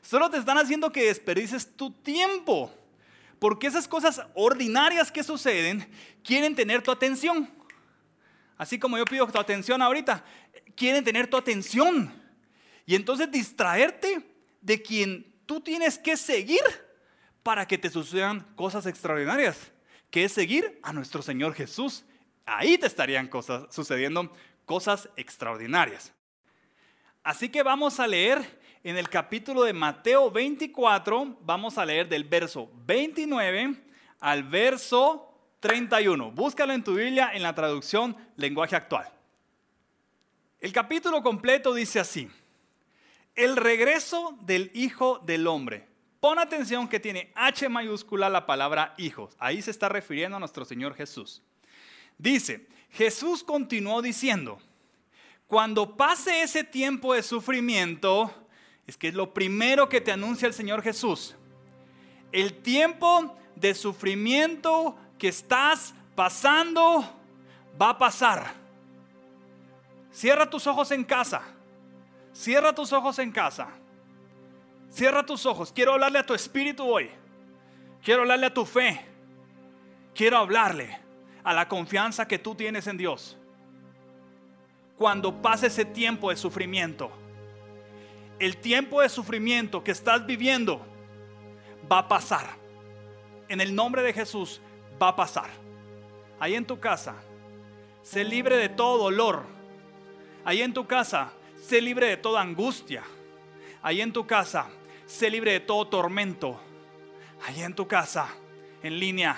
Solo 0.00 0.28
te 0.30 0.38
están 0.38 0.58
haciendo 0.58 0.90
que 0.90 1.04
desperdices 1.04 1.76
tu 1.76 1.90
tiempo. 1.90 2.72
Porque 3.38 3.66
esas 3.66 3.88
cosas 3.88 4.22
ordinarias 4.34 5.10
que 5.10 5.22
suceden 5.22 5.88
quieren 6.24 6.54
tener 6.54 6.82
tu 6.82 6.90
atención. 6.90 7.50
Así 8.62 8.78
como 8.78 8.96
yo 8.96 9.04
pido 9.04 9.26
tu 9.26 9.40
atención 9.40 9.82
ahorita, 9.82 10.24
quieren 10.76 11.02
tener 11.02 11.26
tu 11.26 11.36
atención. 11.36 12.14
Y 12.86 12.94
entonces 12.94 13.28
distraerte 13.28 14.24
de 14.60 14.80
quien 14.80 15.34
tú 15.46 15.60
tienes 15.60 15.98
que 15.98 16.16
seguir 16.16 16.62
para 17.42 17.66
que 17.66 17.76
te 17.76 17.90
sucedan 17.90 18.46
cosas 18.54 18.86
extraordinarias, 18.86 19.72
que 20.12 20.22
es 20.22 20.30
seguir 20.30 20.78
a 20.84 20.92
nuestro 20.92 21.22
Señor 21.22 21.54
Jesús. 21.54 22.04
Ahí 22.46 22.78
te 22.78 22.86
estarían 22.86 23.26
cosas, 23.26 23.64
sucediendo 23.74 24.32
cosas 24.64 25.08
extraordinarias. 25.16 26.12
Así 27.24 27.48
que 27.48 27.64
vamos 27.64 27.98
a 27.98 28.06
leer 28.06 28.60
en 28.84 28.96
el 28.96 29.08
capítulo 29.08 29.64
de 29.64 29.72
Mateo 29.72 30.30
24, 30.30 31.36
vamos 31.40 31.78
a 31.78 31.84
leer 31.84 32.08
del 32.08 32.22
verso 32.22 32.70
29 32.86 33.74
al 34.20 34.44
verso 34.44 35.31
31. 35.62 36.32
Búscalo 36.32 36.72
en 36.72 36.82
tu 36.82 36.96
Biblia 36.96 37.30
en 37.32 37.42
la 37.42 37.54
traducción 37.54 38.16
lenguaje 38.36 38.74
actual. 38.74 39.08
El 40.60 40.72
capítulo 40.72 41.22
completo 41.22 41.72
dice 41.72 42.00
así, 42.00 42.28
el 43.36 43.56
regreso 43.56 44.36
del 44.42 44.72
Hijo 44.74 45.20
del 45.20 45.46
Hombre. 45.46 45.86
Pon 46.18 46.40
atención 46.40 46.88
que 46.88 46.98
tiene 46.98 47.30
H 47.36 47.68
mayúscula 47.68 48.28
la 48.28 48.44
palabra 48.44 48.94
hijo. 48.98 49.30
Ahí 49.38 49.62
se 49.62 49.70
está 49.70 49.88
refiriendo 49.88 50.36
a 50.36 50.40
nuestro 50.40 50.64
Señor 50.64 50.94
Jesús. 50.94 51.42
Dice, 52.18 52.66
Jesús 52.90 53.44
continuó 53.44 54.02
diciendo, 54.02 54.58
cuando 55.46 55.96
pase 55.96 56.42
ese 56.42 56.64
tiempo 56.64 57.14
de 57.14 57.22
sufrimiento, 57.22 58.34
es 58.86 58.96
que 58.96 59.08
es 59.08 59.14
lo 59.14 59.32
primero 59.32 59.88
que 59.88 60.00
te 60.00 60.10
anuncia 60.10 60.48
el 60.48 60.54
Señor 60.54 60.82
Jesús. 60.82 61.36
El 62.32 62.52
tiempo 62.62 63.36
de 63.54 63.74
sufrimiento 63.74 64.96
que 65.22 65.28
estás 65.28 65.94
pasando 66.16 67.08
va 67.80 67.90
a 67.90 67.96
pasar. 67.96 68.54
Cierra 70.10 70.50
tus 70.50 70.66
ojos 70.66 70.90
en 70.90 71.04
casa. 71.04 71.42
Cierra 72.32 72.74
tus 72.74 72.92
ojos 72.92 73.20
en 73.20 73.30
casa. 73.30 73.68
Cierra 74.90 75.24
tus 75.24 75.46
ojos. 75.46 75.70
Quiero 75.70 75.92
hablarle 75.92 76.18
a 76.18 76.26
tu 76.26 76.34
espíritu 76.34 76.82
hoy. 76.82 77.08
Quiero 78.02 78.22
hablarle 78.22 78.46
a 78.46 78.52
tu 78.52 78.64
fe. 78.64 79.00
Quiero 80.12 80.38
hablarle 80.38 80.98
a 81.44 81.54
la 81.54 81.68
confianza 81.68 82.26
que 82.26 82.40
tú 82.40 82.56
tienes 82.56 82.88
en 82.88 82.96
Dios. 82.96 83.38
Cuando 84.98 85.40
pase 85.40 85.68
ese 85.68 85.84
tiempo 85.84 86.30
de 86.30 86.36
sufrimiento, 86.36 87.12
el 88.40 88.56
tiempo 88.56 89.00
de 89.00 89.08
sufrimiento 89.08 89.84
que 89.84 89.92
estás 89.92 90.26
viviendo 90.26 90.84
va 91.90 91.98
a 91.98 92.08
pasar. 92.08 92.56
En 93.48 93.60
el 93.60 93.72
nombre 93.72 94.02
de 94.02 94.12
Jesús 94.12 94.60
va 95.02 95.08
a 95.08 95.16
pasar. 95.16 95.50
Ahí 96.38 96.54
en 96.54 96.64
tu 96.64 96.78
casa, 96.78 97.14
sé 98.02 98.24
libre 98.24 98.56
de 98.56 98.68
todo 98.68 99.04
dolor. 99.04 99.44
Ahí 100.44 100.62
en 100.62 100.72
tu 100.72 100.86
casa, 100.86 101.32
sé 101.60 101.80
libre 101.80 102.08
de 102.08 102.16
toda 102.16 102.40
angustia. 102.40 103.02
Ahí 103.82 104.00
en 104.00 104.12
tu 104.12 104.26
casa, 104.26 104.66
sé 105.06 105.30
libre 105.30 105.52
de 105.52 105.60
todo 105.60 105.86
tormento. 105.86 106.60
Ahí 107.46 107.62
en 107.62 107.74
tu 107.74 107.86
casa, 107.86 108.28
en 108.82 108.98
línea, 108.98 109.36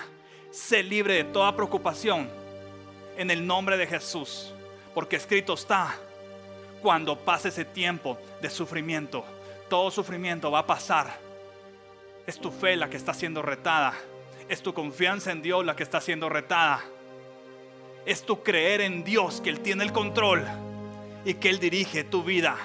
sé 0.51 0.83
libre 0.83 1.15
de 1.15 1.23
toda 1.25 1.55
preocupación. 1.55 2.29
En 3.17 3.31
el 3.31 3.45
nombre 3.45 3.77
de 3.77 3.87
Jesús. 3.87 4.53
Porque 4.93 5.15
escrito 5.15 5.53
está, 5.53 5.95
cuando 6.81 7.17
pase 7.17 7.49
ese 7.49 7.65
tiempo 7.65 8.17
de 8.41 8.49
sufrimiento, 8.49 9.25
todo 9.69 9.91
sufrimiento 9.91 10.51
va 10.51 10.59
a 10.59 10.65
pasar. 10.65 11.17
Es 12.25 12.39
tu 12.39 12.51
fe 12.51 12.75
la 12.75 12.89
que 12.89 12.97
está 12.97 13.13
siendo 13.13 13.41
retada. 13.41 13.93
Es 14.47 14.61
tu 14.61 14.73
confianza 14.73 15.31
en 15.31 15.41
Dios 15.41 15.65
la 15.65 15.75
que 15.75 15.83
está 15.83 15.99
siendo 15.99 16.29
retada. 16.29 16.83
Es 18.05 18.23
tu 18.23 18.43
creer 18.43 18.81
en 18.81 19.03
Dios 19.03 19.41
que 19.41 19.49
Él 19.49 19.59
tiene 19.61 19.83
el 19.83 19.91
control 19.91 20.45
y 21.25 21.33
que 21.35 21.49
Él 21.49 21.59
dirige 21.59 22.03
tu 22.03 22.23
vida 22.23 22.55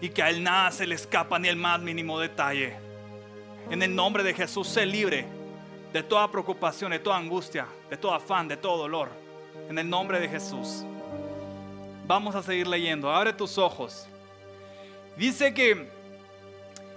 y 0.00 0.08
que 0.08 0.22
a 0.22 0.30
Él 0.30 0.42
nada 0.42 0.70
se 0.70 0.86
le 0.86 0.94
escapa 0.94 1.38
ni 1.38 1.48
el 1.48 1.56
más 1.56 1.80
mínimo 1.80 2.18
detalle. 2.18 2.74
En 3.70 3.82
el 3.82 3.94
nombre 3.94 4.22
de 4.22 4.32
Jesús, 4.32 4.68
sé 4.68 4.86
libre 4.86 5.26
de 5.92 6.02
toda 6.02 6.30
preocupación, 6.30 6.92
de 6.92 6.98
toda 6.98 7.16
angustia, 7.16 7.66
de 7.90 7.96
todo 7.96 8.14
afán, 8.14 8.48
de 8.48 8.56
todo 8.56 8.78
dolor. 8.78 9.10
En 9.68 9.78
el 9.78 9.88
nombre 9.88 10.20
de 10.20 10.28
Jesús. 10.28 10.84
Vamos 12.06 12.34
a 12.34 12.42
seguir 12.42 12.66
leyendo. 12.66 13.10
Abre 13.10 13.32
tus 13.32 13.58
ojos. 13.58 14.06
Dice 15.16 15.52
que 15.52 15.90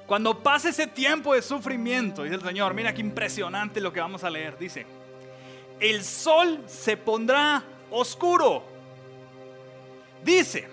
cuando 0.10 0.42
pase 0.42 0.70
ese 0.70 0.88
tiempo 0.88 1.36
de 1.36 1.44
sufrimiento, 1.44 2.24
dice 2.24 2.34
el 2.34 2.42
Señor, 2.42 2.74
mira 2.74 2.96
qué 2.96 3.02
impresionante 3.02 3.80
lo 3.80 3.94
que 3.94 4.00
vamos 4.00 4.24
a 4.24 4.30
leer. 4.32 4.58
Dice, 4.58 4.88
el 5.80 6.04
sol 6.04 6.64
se 6.66 6.98
pondrá 6.98 7.64
oscuro. 7.92 8.64
Dice, 10.24 10.68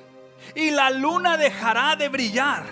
y 0.55 0.71
la 0.71 0.89
luna 0.89 1.37
dejará 1.37 1.97
de 1.97 2.09
brillar. 2.09 2.65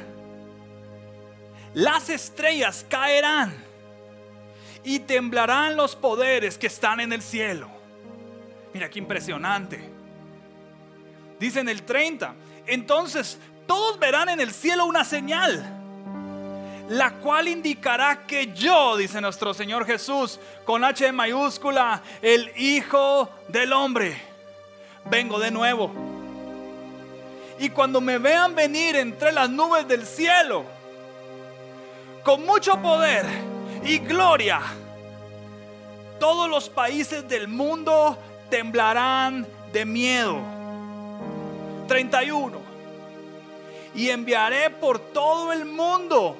Las 1.75 2.09
estrellas 2.09 2.87
caerán 2.89 3.53
y 4.83 5.01
temblarán 5.01 5.77
los 5.77 5.95
poderes 5.95 6.57
que 6.57 6.69
están 6.69 6.99
en 6.99 7.13
el 7.13 7.21
cielo. 7.21 7.69
Mira 8.73 8.89
qué 8.89 9.01
impresionante. 9.01 9.87
Dice 11.39 11.61
en 11.61 11.69
el 11.69 11.83
30, 11.83 12.35
entonces 12.67 13.39
todos 13.67 13.99
verán 13.99 14.31
en 14.31 14.41
el 14.41 14.51
cielo 14.51 14.87
una 14.87 15.05
señal, 15.05 15.83
la 16.89 17.13
cual 17.13 17.49
indicará 17.49 18.27
que 18.27 18.53
yo, 18.53 18.97
dice 18.97 19.21
nuestro 19.21 19.55
Señor 19.55 19.87
Jesús, 19.87 20.39
con 20.65 20.85
H 20.85 21.11
mayúscula, 21.13 22.03
el 22.21 22.53
Hijo 22.57 23.31
del 23.49 23.73
Hombre, 23.73 24.21
vengo 25.07 25.39
de 25.39 25.51
nuevo 25.51 26.15
y 27.59 27.71
cuando 27.71 28.01
me 28.01 28.19
vean 28.19 28.55
venir 28.55 28.97
entre 28.97 29.33
las 29.33 29.49
nubes 29.49 29.87
del 29.87 30.07
cielo, 30.07 30.65
con 32.23 32.45
mucho 32.45 32.81
poder 32.81 33.25
y 33.85 33.99
gloria, 33.99 34.61
todos 36.19 36.49
los 36.49 36.69
países 36.69 37.29
del 37.29 37.49
mundo 37.49 38.19
temblarán 38.51 39.47
de 39.73 39.85
miedo. 39.85 40.39
31. 41.87 42.59
Y 43.95 44.09
enviaré 44.11 44.71
por 44.71 44.99
todo 44.99 45.53
el 45.53 45.65
mundo. 45.65 46.37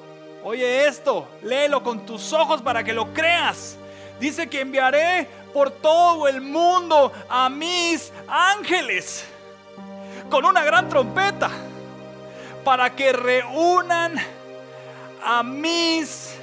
Oye 0.47 0.85
esto, 0.85 1.27
léelo 1.41 1.81
con 1.81 2.05
tus 2.05 2.31
ojos 2.31 2.61
para 2.61 2.83
que 2.83 2.93
lo 2.93 3.11
creas. 3.15 3.77
Dice 4.19 4.47
que 4.47 4.61
enviaré 4.61 5.27
por 5.51 5.71
todo 5.71 6.27
el 6.27 6.39
mundo 6.39 7.11
a 7.27 7.49
mis 7.49 8.13
ángeles 8.27 9.25
con 10.29 10.45
una 10.45 10.63
gran 10.63 10.87
trompeta 10.87 11.49
para 12.63 12.95
que 12.95 13.11
reúnan 13.11 14.13
a 15.23 15.41
mis 15.41 16.35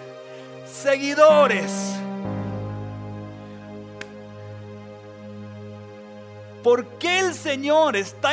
seguidores. 0.66 1.94
¿Por 6.64 6.98
qué 6.98 7.20
el 7.20 7.34
Señor 7.34 7.94
está 7.94 8.32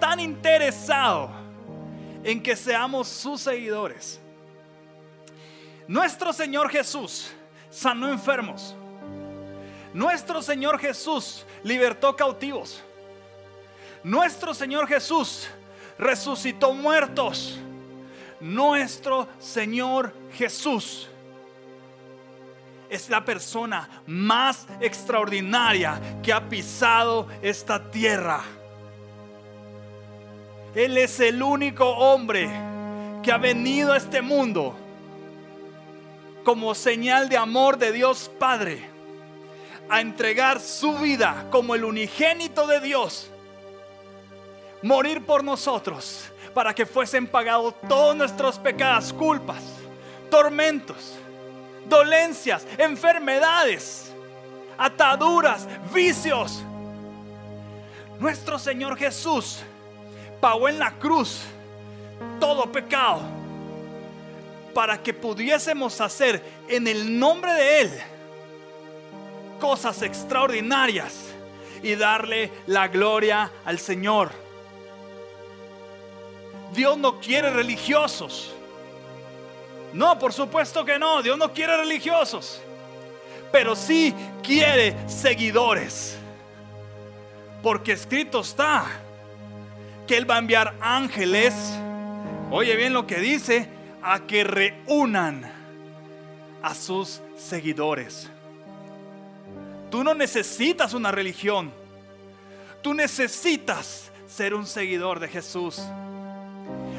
tan 0.00 0.20
interesado 0.20 1.28
en 2.24 2.42
que 2.42 2.56
seamos 2.56 3.08
sus 3.08 3.42
seguidores? 3.42 4.21
Nuestro 5.88 6.32
Señor 6.32 6.70
Jesús 6.70 7.32
sanó 7.70 8.08
enfermos. 8.08 8.74
Nuestro 9.92 10.40
Señor 10.40 10.78
Jesús 10.78 11.44
libertó 11.62 12.16
cautivos. 12.16 12.82
Nuestro 14.02 14.54
Señor 14.54 14.86
Jesús 14.86 15.48
resucitó 15.98 16.72
muertos. 16.72 17.58
Nuestro 18.40 19.28
Señor 19.38 20.14
Jesús 20.34 21.08
es 22.88 23.08
la 23.08 23.24
persona 23.24 23.88
más 24.06 24.66
extraordinaria 24.80 26.00
que 26.22 26.32
ha 26.32 26.48
pisado 26.48 27.28
esta 27.40 27.90
tierra. 27.90 28.42
Él 30.74 30.98
es 30.98 31.20
el 31.20 31.42
único 31.42 31.88
hombre 31.88 32.50
que 33.22 33.30
ha 33.30 33.38
venido 33.38 33.92
a 33.92 33.96
este 33.96 34.20
mundo 34.20 34.76
como 36.44 36.74
señal 36.74 37.28
de 37.28 37.36
amor 37.36 37.78
de 37.78 37.92
Dios 37.92 38.30
Padre 38.38 38.88
a 39.88 40.00
entregar 40.00 40.60
su 40.60 40.94
vida 40.98 41.46
como 41.50 41.74
el 41.74 41.84
unigénito 41.84 42.66
de 42.66 42.80
Dios, 42.80 43.30
morir 44.82 45.24
por 45.24 45.44
nosotros 45.44 46.30
para 46.54 46.74
que 46.74 46.86
fuesen 46.86 47.26
pagados 47.26 47.74
todos 47.88 48.16
nuestros 48.16 48.58
pecados, 48.58 49.12
culpas, 49.12 49.62
tormentos, 50.30 51.14
dolencias, 51.86 52.66
enfermedades, 52.78 54.12
ataduras, 54.78 55.66
vicios. 55.92 56.62
Nuestro 58.18 58.58
Señor 58.58 58.96
Jesús 58.96 59.60
pagó 60.40 60.68
en 60.68 60.78
la 60.78 60.92
cruz 60.92 61.42
todo 62.38 62.70
pecado 62.70 63.41
para 64.74 65.02
que 65.02 65.14
pudiésemos 65.14 66.00
hacer 66.00 66.42
en 66.68 66.86
el 66.86 67.18
nombre 67.18 67.52
de 67.52 67.80
Él 67.80 67.90
cosas 69.60 70.02
extraordinarias 70.02 71.32
y 71.82 71.94
darle 71.94 72.50
la 72.66 72.88
gloria 72.88 73.50
al 73.64 73.78
Señor. 73.78 74.30
Dios 76.72 76.96
no 76.96 77.20
quiere 77.20 77.50
religiosos. 77.50 78.54
No, 79.92 80.18
por 80.18 80.32
supuesto 80.32 80.84
que 80.84 80.98
no. 80.98 81.22
Dios 81.22 81.36
no 81.36 81.52
quiere 81.52 81.76
religiosos. 81.76 82.60
Pero 83.52 83.76
sí 83.76 84.14
quiere 84.42 84.96
seguidores. 85.08 86.16
Porque 87.62 87.92
escrito 87.92 88.40
está 88.40 88.86
que 90.06 90.16
Él 90.16 90.28
va 90.28 90.36
a 90.36 90.38
enviar 90.38 90.74
ángeles. 90.80 91.54
Oye 92.50 92.74
bien 92.74 92.92
lo 92.92 93.06
que 93.06 93.20
dice. 93.20 93.68
A 94.02 94.20
que 94.20 94.44
reúnan 94.44 95.50
a 96.62 96.74
sus 96.74 97.20
seguidores. 97.36 98.28
Tú 99.90 100.02
no 100.02 100.14
necesitas 100.14 100.94
una 100.94 101.10
religión. 101.10 101.70
Tú 102.80 102.94
necesitas 102.94 104.10
ser 104.26 104.54
un 104.54 104.66
seguidor 104.66 105.20
de 105.20 105.28
Jesús. 105.28 105.82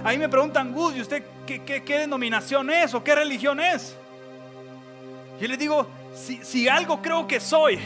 Ahí 0.04 0.18
me 0.18 0.30
preguntan, 0.30 0.74
Gus, 0.74 0.96
¿y 0.96 1.02
usted 1.02 1.24
qué, 1.46 1.82
denominación 1.98 2.70
es 2.70 2.94
o 2.94 3.04
qué 3.04 3.16
religión 3.16 3.60
es? 3.60 3.96
Yo 5.40 5.48
le 5.48 5.58
digo, 5.58 5.88
si, 6.14 6.44
si 6.44 6.68
algo 6.68 7.02
creo 7.02 7.28
que 7.28 7.40
soy, 7.40 7.80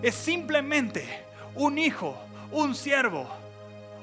es 0.00 0.14
simplemente 0.14 1.06
un 1.54 1.76
hijo, 1.76 2.16
un 2.50 2.74
siervo, 2.74 3.28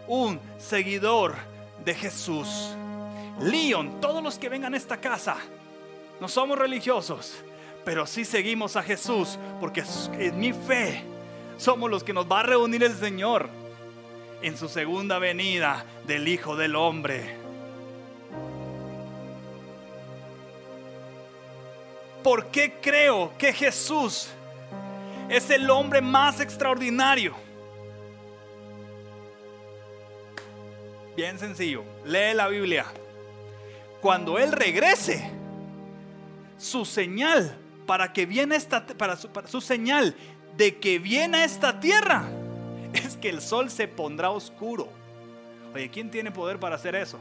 un 0.08 0.40
seguidor 0.60 1.36
de 1.84 1.96
Jesús. 1.96 2.76
Leon, 3.40 4.00
todos 4.00 4.24
los 4.24 4.38
que 4.38 4.50
vengan 4.50 4.74
a 4.74 4.78
esta 4.78 4.98
casa, 4.98 5.38
no 6.20 6.28
somos 6.28 6.58
religiosos, 6.58 7.36
pero 7.84 8.08
sí 8.08 8.24
seguimos 8.24 8.76
a 8.76 8.84
Jesús 8.84 9.38
porque 9.60 9.84
en 10.14 10.40
mi 10.40 10.54
fe 10.54 11.04
somos 11.58 11.90
los 11.90 12.04
que 12.04 12.14
nos 12.14 12.30
va 12.30 12.40
a 12.40 12.44
reunir 12.44 12.84
el 12.84 12.96
Señor 12.96 13.50
en 14.42 14.58
su 14.58 14.70
segunda 14.70 15.20
venida 15.20 15.86
del 16.06 16.28
Hijo 16.28 16.56
del 16.56 16.76
Hombre. 16.76 17.36
¿Por 22.24 22.48
qué 22.48 22.76
creo 22.82 23.34
que 23.38 23.54
Jesús 23.54 24.30
es 25.30 25.50
el 25.52 25.70
hombre 25.70 26.02
más 26.02 26.40
extraordinario? 26.40 27.36
Bien 31.16 31.38
sencillo, 31.38 31.84
lee 32.04 32.34
la 32.34 32.48
Biblia. 32.48 32.86
Cuando 34.02 34.38
Él 34.38 34.52
regrese, 34.52 35.32
su 36.58 36.86
señal 36.86 37.58
para 37.86 38.14
que 38.14 38.26
viene 38.26 38.56
esta, 38.56 38.86
para 38.86 39.16
su, 39.16 39.30
para 39.30 39.48
su 39.48 39.62
señal 39.62 40.16
de 40.56 40.78
que 40.78 41.00
viene 41.00 41.40
a 41.40 41.46
esta 41.46 41.80
tierra 41.80 42.24
es 42.94 43.18
que 43.18 43.30
el 43.30 43.42
sol 43.42 43.70
se 43.70 43.88
pondrá 43.88 44.30
oscuro. 44.30 44.90
Oye, 45.74 45.90
¿quién 45.90 46.10
tiene 46.10 46.32
poder 46.32 46.60
para 46.60 46.76
hacer 46.76 46.96
eso? 46.96 47.20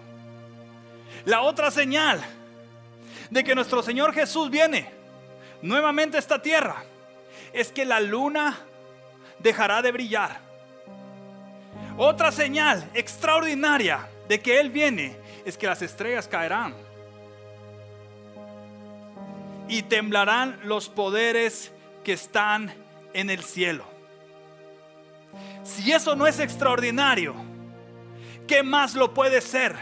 La 1.24 1.42
otra 1.42 1.70
señal 1.70 2.22
de 3.30 3.44
que 3.44 3.54
nuestro 3.54 3.82
Señor 3.82 4.12
Jesús 4.12 4.50
viene 4.50 4.90
nuevamente 5.62 6.16
a 6.16 6.20
esta 6.20 6.40
tierra 6.40 6.84
es 7.52 7.72
que 7.72 7.84
la 7.84 8.00
luna 8.00 8.58
dejará 9.38 9.82
de 9.82 9.92
brillar. 9.92 10.40
Otra 11.96 12.32
señal 12.32 12.88
extraordinaria 12.94 14.08
de 14.28 14.40
que 14.40 14.60
Él 14.60 14.70
viene 14.70 15.16
es 15.44 15.56
que 15.58 15.66
las 15.66 15.82
estrellas 15.82 16.28
caerán 16.28 16.74
y 19.68 19.82
temblarán 19.82 20.58
los 20.64 20.88
poderes 20.88 21.72
que 22.02 22.12
están 22.12 22.72
en 23.12 23.30
el 23.30 23.42
cielo. 23.42 23.84
Si 25.62 25.92
eso 25.92 26.14
no 26.14 26.26
es 26.26 26.38
extraordinario, 26.38 27.34
¿qué 28.46 28.62
más 28.62 28.94
lo 28.94 29.14
puede 29.14 29.40
ser? 29.40 29.74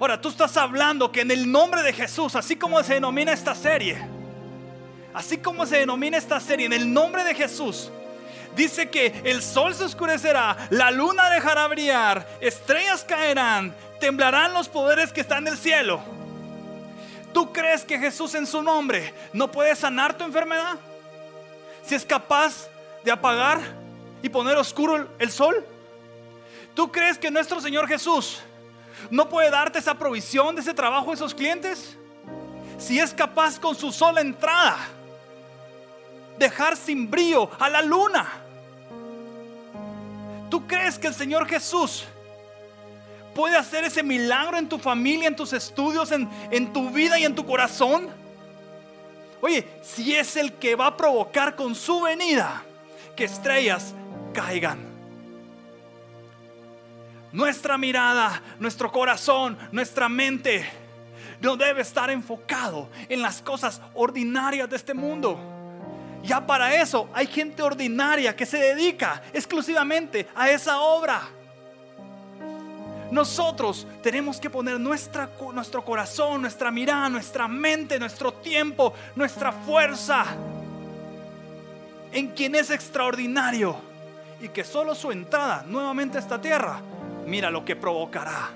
Ahora, 0.00 0.20
tú 0.20 0.28
estás 0.28 0.56
hablando 0.56 1.10
que 1.10 1.22
en 1.22 1.30
el 1.30 1.50
nombre 1.50 1.82
de 1.82 1.92
Jesús, 1.92 2.36
así 2.36 2.56
como 2.56 2.82
se 2.82 2.94
denomina 2.94 3.32
esta 3.32 3.54
serie, 3.54 3.98
así 5.14 5.38
como 5.38 5.66
se 5.66 5.78
denomina 5.78 6.16
esta 6.16 6.38
serie, 6.40 6.66
en 6.66 6.72
el 6.72 6.92
nombre 6.92 7.24
de 7.24 7.34
Jesús, 7.34 7.90
dice 8.54 8.90
que 8.90 9.22
el 9.24 9.42
sol 9.42 9.74
se 9.74 9.84
oscurecerá, 9.84 10.56
la 10.70 10.90
luna 10.90 11.30
dejará 11.30 11.66
brillar, 11.66 12.28
estrellas 12.40 13.04
caerán, 13.04 13.74
temblarán 14.00 14.52
los 14.52 14.68
poderes 14.68 15.12
que 15.12 15.20
están 15.20 15.46
en 15.46 15.52
el 15.52 15.58
cielo. 15.58 16.00
¿Tú 17.32 17.52
crees 17.52 17.84
que 17.84 17.98
Jesús 17.98 18.34
en 18.34 18.46
su 18.46 18.62
nombre 18.62 19.14
no 19.32 19.50
puede 19.50 19.76
sanar 19.76 20.16
tu 20.16 20.24
enfermedad? 20.24 20.76
Si 21.84 21.94
es 21.94 22.04
capaz 22.04 22.68
de 23.04 23.12
apagar 23.12 23.60
y 24.22 24.28
poner 24.28 24.56
oscuro 24.56 25.08
el 25.18 25.30
sol. 25.30 25.64
¿Tú 26.74 26.90
crees 26.90 27.18
que 27.18 27.30
nuestro 27.30 27.60
Señor 27.60 27.86
Jesús 27.88 28.40
no 29.10 29.28
puede 29.28 29.50
darte 29.50 29.78
esa 29.78 29.94
provisión 29.94 30.54
de 30.54 30.62
ese 30.62 30.74
trabajo 30.74 31.10
a 31.10 31.14
esos 31.14 31.34
clientes? 31.34 31.96
Si 32.78 32.98
es 32.98 33.12
capaz 33.12 33.58
con 33.58 33.74
su 33.74 33.92
sola 33.92 34.20
entrada 34.20 34.76
dejar 36.38 36.76
sin 36.76 37.10
brillo 37.10 37.50
a 37.58 37.68
la 37.68 37.82
luna. 37.82 38.26
¿Tú 40.50 40.66
crees 40.66 40.98
que 40.98 41.08
el 41.08 41.14
Señor 41.14 41.46
Jesús 41.48 42.04
puede 43.38 43.56
hacer 43.56 43.84
ese 43.84 44.02
milagro 44.02 44.58
en 44.58 44.68
tu 44.68 44.80
familia, 44.80 45.28
en 45.28 45.36
tus 45.36 45.52
estudios, 45.52 46.10
en, 46.10 46.28
en 46.50 46.72
tu 46.72 46.90
vida 46.90 47.20
y 47.20 47.24
en 47.24 47.36
tu 47.36 47.46
corazón? 47.46 48.08
Oye, 49.40 49.64
si 49.80 50.16
es 50.16 50.34
el 50.34 50.54
que 50.54 50.74
va 50.74 50.88
a 50.88 50.96
provocar 50.96 51.54
con 51.54 51.76
su 51.76 52.00
venida 52.00 52.64
que 53.14 53.26
estrellas 53.26 53.94
caigan. 54.34 54.80
Nuestra 57.30 57.78
mirada, 57.78 58.42
nuestro 58.58 58.90
corazón, 58.90 59.56
nuestra 59.70 60.08
mente 60.08 60.68
no 61.40 61.56
debe 61.56 61.82
estar 61.82 62.10
enfocado 62.10 62.88
en 63.08 63.22
las 63.22 63.40
cosas 63.40 63.80
ordinarias 63.94 64.68
de 64.68 64.74
este 64.74 64.94
mundo. 64.94 65.38
Ya 66.24 66.44
para 66.44 66.74
eso 66.74 67.08
hay 67.14 67.28
gente 67.28 67.62
ordinaria 67.62 68.34
que 68.34 68.46
se 68.46 68.58
dedica 68.58 69.22
exclusivamente 69.32 70.26
a 70.34 70.50
esa 70.50 70.80
obra. 70.80 71.37
Nosotros 73.10 73.86
tenemos 74.02 74.38
que 74.38 74.50
poner 74.50 74.78
nuestra, 74.78 75.30
nuestro 75.54 75.84
corazón, 75.84 76.42
nuestra 76.42 76.70
mirada, 76.70 77.08
nuestra 77.08 77.48
mente, 77.48 77.98
nuestro 77.98 78.32
tiempo, 78.32 78.92
nuestra 79.16 79.50
fuerza 79.52 80.26
en 82.12 82.28
quien 82.28 82.54
es 82.54 82.70
extraordinario 82.70 83.76
y 84.40 84.48
que 84.48 84.64
solo 84.64 84.94
su 84.94 85.10
entrada 85.10 85.64
nuevamente 85.66 86.18
a 86.18 86.20
esta 86.20 86.40
tierra, 86.40 86.80
mira 87.26 87.50
lo 87.50 87.64
que 87.64 87.76
provocará. 87.76 88.50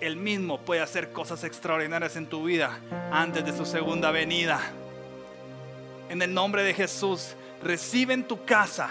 Él 0.00 0.16
mismo 0.16 0.60
puede 0.60 0.82
hacer 0.82 1.12
cosas 1.12 1.42
extraordinarias 1.44 2.16
en 2.16 2.26
tu 2.26 2.44
vida 2.44 2.78
antes 3.10 3.44
de 3.44 3.56
su 3.56 3.64
segunda 3.64 4.10
venida. 4.10 4.60
En 6.10 6.20
el 6.20 6.32
nombre 6.32 6.62
de 6.62 6.74
Jesús, 6.74 7.34
recibe 7.62 8.14
en 8.14 8.24
tu 8.24 8.44
casa 8.44 8.88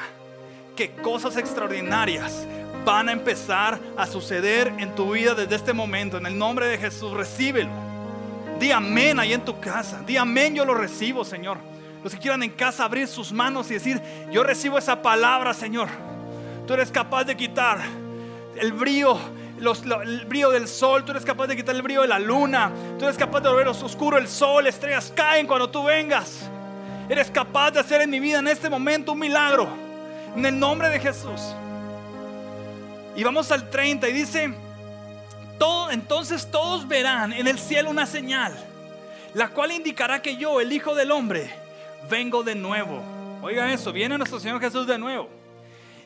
que 0.76 0.92
cosas 0.92 1.38
extraordinarias 1.38 2.46
van 2.86 3.10
a 3.10 3.12
empezar 3.12 3.80
a 3.98 4.06
suceder 4.06 4.72
en 4.78 4.94
tu 4.96 5.12
vida 5.12 5.34
desde 5.34 5.56
este 5.56 5.74
momento. 5.74 6.18
En 6.18 6.26
el 6.28 6.38
nombre 6.38 6.68
de 6.68 6.78
Jesús, 6.78 7.12
recíbelo. 7.12 7.72
Di 8.60 8.72
amén 8.72 9.20
ahí 9.20 9.34
en 9.34 9.44
tu 9.44 9.60
casa. 9.60 10.02
Di 10.06 10.16
amén, 10.16 10.56
yo 10.56 10.64
lo 10.64 10.76
recibo, 10.76 11.26
Señor. 11.26 11.58
Los 12.04 12.14
que 12.14 12.20
quieran 12.20 12.44
en 12.44 12.52
casa 12.52 12.86
abrir 12.86 13.08
sus 13.08 13.34
manos 13.34 13.70
y 13.72 13.74
decir, 13.74 14.00
yo 14.32 14.44
recibo 14.44 14.78
esa 14.78 15.02
palabra, 15.02 15.54
Señor. 15.54 15.90
Tú 16.68 16.74
eres 16.76 16.92
capaz 16.92 17.26
de 17.26 17.36
quitar 17.36 17.80
el 18.56 18.72
brillo, 18.72 19.18
el 20.04 20.26
brillo 20.26 20.52
del 20.52 20.68
sol. 20.68 21.04
Tú 21.04 21.12
eres 21.12 21.26
capaz 21.26 21.48
de 21.48 21.56
quitar 21.56 21.76
el 21.76 21.82
brillo 21.82 22.04
de 22.04 22.08
la 22.08 22.20
luna. 22.20 22.72
Tú 23.00 23.06
eres 23.06 23.18
capaz 23.18 23.42
de 23.42 23.50
volver 23.50 23.68
oscuro 23.68 24.18
el 24.18 24.28
sol. 24.28 24.68
Estrellas 24.68 25.12
caen 25.16 25.48
cuando 25.48 25.70
tú 25.70 25.84
vengas. 25.84 26.50
Eres 27.10 27.30
capaz 27.30 27.72
de 27.72 27.80
hacer 27.80 28.02
en 28.02 28.10
mi 28.12 28.20
vida 28.20 28.40
en 28.40 28.48
este 28.48 28.70
momento 28.70 29.14
un 29.14 29.20
milagro. 29.20 29.68
En 30.36 30.46
el 30.46 30.58
nombre 30.58 30.90
de 30.90 31.00
Jesús. 31.00 31.56
Y 33.16 33.24
vamos 33.24 33.52
al 33.52 33.70
30 33.70 34.10
y 34.10 34.14
dice, 34.14 34.54
todo, 35.58 35.90
entonces 35.92 36.50
todos 36.52 36.88
verán 36.88 37.32
en 37.32 37.48
el 37.48 37.58
cielo 37.58 37.90
una 37.90 38.06
señal, 38.06 38.54
la 39.34 39.50
cual 39.50 39.72
indicará 39.72 40.22
que 40.22 40.36
yo, 40.36 40.60
el 40.60 40.72
Hijo 40.74 40.94
del 40.96 41.12
Hombre, 41.12 41.54
vengo 42.10 42.44
de 42.44 42.56
nuevo. 42.56 43.02
Oiga 43.42 43.72
eso, 43.72 43.94
viene 43.94 44.18
nuestro 44.18 44.40
Señor 44.40 44.60
Jesús 44.60 44.86
de 44.86 44.98
nuevo. 44.98 45.30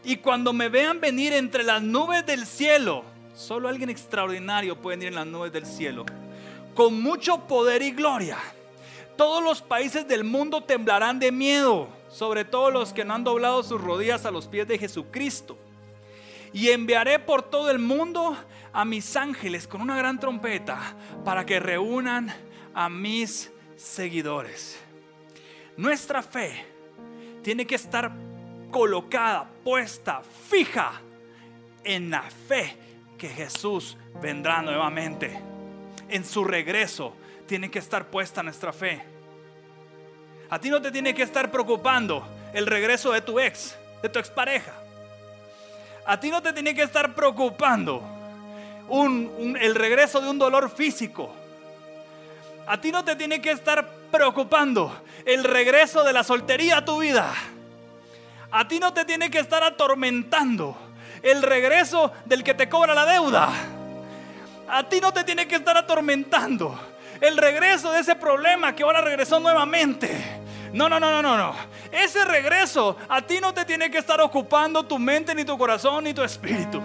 Y 0.03 0.17
cuando 0.17 0.53
me 0.53 0.69
vean 0.69 0.99
venir 1.01 1.33
entre 1.33 1.63
las 1.63 1.81
nubes 1.81 2.25
del 2.25 2.45
cielo, 2.45 3.03
solo 3.35 3.67
alguien 3.67 3.89
extraordinario 3.89 4.75
puede 4.75 4.97
venir 4.97 5.09
en 5.09 5.15
las 5.15 5.27
nubes 5.27 5.51
del 5.51 5.65
cielo, 5.65 6.05
con 6.75 7.01
mucho 7.01 7.47
poder 7.47 7.81
y 7.81 7.91
gloria. 7.91 8.37
Todos 9.17 9.43
los 9.43 9.61
países 9.61 10.07
del 10.07 10.23
mundo 10.23 10.61
temblarán 10.61 11.19
de 11.19 11.31
miedo, 11.31 11.89
sobre 12.11 12.45
todo 12.45 12.71
los 12.71 12.93
que 12.93 13.03
no 13.03 13.15
han 13.15 13.23
doblado 13.23 13.63
sus 13.63 13.81
rodillas 13.81 14.25
a 14.25 14.31
los 14.31 14.47
pies 14.47 14.67
de 14.67 14.77
Jesucristo. 14.77 15.57
Y 16.53 16.69
enviaré 16.69 17.19
por 17.19 17.43
todo 17.43 17.69
el 17.69 17.79
mundo 17.79 18.37
a 18.73 18.85
mis 18.85 19.15
ángeles 19.15 19.67
con 19.67 19.81
una 19.81 19.97
gran 19.97 20.19
trompeta 20.19 20.95
para 21.23 21.45
que 21.45 21.59
reúnan 21.59 22.33
a 22.73 22.89
mis 22.89 23.51
seguidores. 23.75 24.79
Nuestra 25.77 26.21
fe 26.21 26.65
tiene 27.41 27.65
que 27.65 27.75
estar 27.75 28.11
colocada, 28.71 29.49
puesta, 29.63 30.21
fija 30.21 31.01
en 31.83 32.09
la 32.09 32.23
fe 32.23 32.75
que 33.17 33.29
Jesús 33.29 33.97
vendrá 34.21 34.61
nuevamente. 34.61 35.39
En 36.07 36.25
su 36.25 36.43
regreso 36.43 37.15
tiene 37.45 37.69
que 37.69 37.79
estar 37.79 38.09
puesta 38.09 38.43
nuestra 38.43 38.73
fe. 38.73 39.03
A 40.49 40.59
ti 40.59 40.69
no 40.69 40.81
te 40.81 40.91
tiene 40.91 41.13
que 41.13 41.23
estar 41.23 41.51
preocupando 41.51 42.27
el 42.53 42.65
regreso 42.65 43.11
de 43.11 43.21
tu 43.21 43.39
ex, 43.39 43.77
de 44.01 44.09
tu 44.09 44.19
expareja. 44.19 44.78
A 46.09 46.19
ti 46.19 46.31
no 46.31 46.41
te 46.41 46.53
tiene 46.53 46.73
que 46.73 46.81
estar 46.81 47.13
preocupando 47.13 48.01
el 48.89 49.75
regreso 49.75 50.19
de 50.19 50.27
un 50.27 50.39
dolor 50.39 50.71
físico. 50.71 51.31
A 52.65 52.81
ti 52.81 52.91
no 52.91 53.05
te 53.05 53.15
tiene 53.15 53.39
que 53.39 53.51
estar 53.51 53.87
preocupando 54.09 55.03
el 55.23 55.43
regreso 55.43 56.03
de 56.03 56.11
la 56.11 56.23
soltería 56.23 56.77
a 56.77 56.85
tu 56.85 56.97
vida. 56.97 57.31
A 58.49 58.67
ti 58.67 58.79
no 58.79 58.91
te 58.91 59.05
tiene 59.05 59.29
que 59.29 59.37
estar 59.37 59.63
atormentando 59.63 60.75
el 61.21 61.43
regreso 61.43 62.11
del 62.25 62.43
que 62.43 62.55
te 62.55 62.67
cobra 62.67 62.95
la 62.95 63.05
deuda. 63.05 63.51
A 64.67 64.89
ti 64.89 64.99
no 64.99 65.13
te 65.13 65.23
tiene 65.23 65.47
que 65.47 65.57
estar 65.57 65.77
atormentando 65.77 66.75
el 67.21 67.37
regreso 67.37 67.91
de 67.91 67.99
ese 67.99 68.15
problema 68.15 68.73
que 68.73 68.81
ahora 68.81 69.01
regresó 69.01 69.39
nuevamente. 69.39 70.38
No, 70.73 70.87
no, 70.89 70.99
no, 70.99 71.11
no, 71.11 71.21
no, 71.21 71.37
no. 71.37 71.55
Ese 71.91 72.25
regreso 72.25 72.97
a 73.07 73.21
ti 73.21 73.39
no 73.39 73.53
te 73.53 73.65
tiene 73.65 73.89
que 73.89 73.97
estar 73.97 74.21
ocupando 74.21 74.83
tu 74.85 74.99
mente, 74.99 75.33
ni 75.33 75.45
tu 75.45 75.57
corazón, 75.57 76.03
ni 76.03 76.13
tu 76.13 76.23
espíritu. 76.23 76.81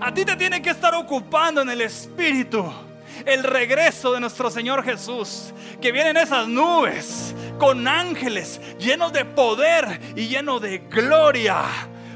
A 0.00 0.12
ti 0.12 0.24
te 0.24 0.36
tiene 0.36 0.60
que 0.60 0.70
estar 0.70 0.94
ocupando 0.94 1.62
en 1.62 1.70
el 1.70 1.80
espíritu 1.80 2.70
el 3.24 3.42
regreso 3.44 4.12
de 4.12 4.20
nuestro 4.20 4.50
Señor 4.50 4.82
Jesús, 4.84 5.52
que 5.80 5.92
viene 5.92 6.10
en 6.10 6.16
esas 6.16 6.48
nubes 6.48 7.34
con 7.58 7.86
ángeles 7.86 8.60
llenos 8.78 9.12
de 9.12 9.24
poder 9.24 10.00
y 10.16 10.28
llenos 10.28 10.60
de 10.60 10.78
gloria 10.78 11.64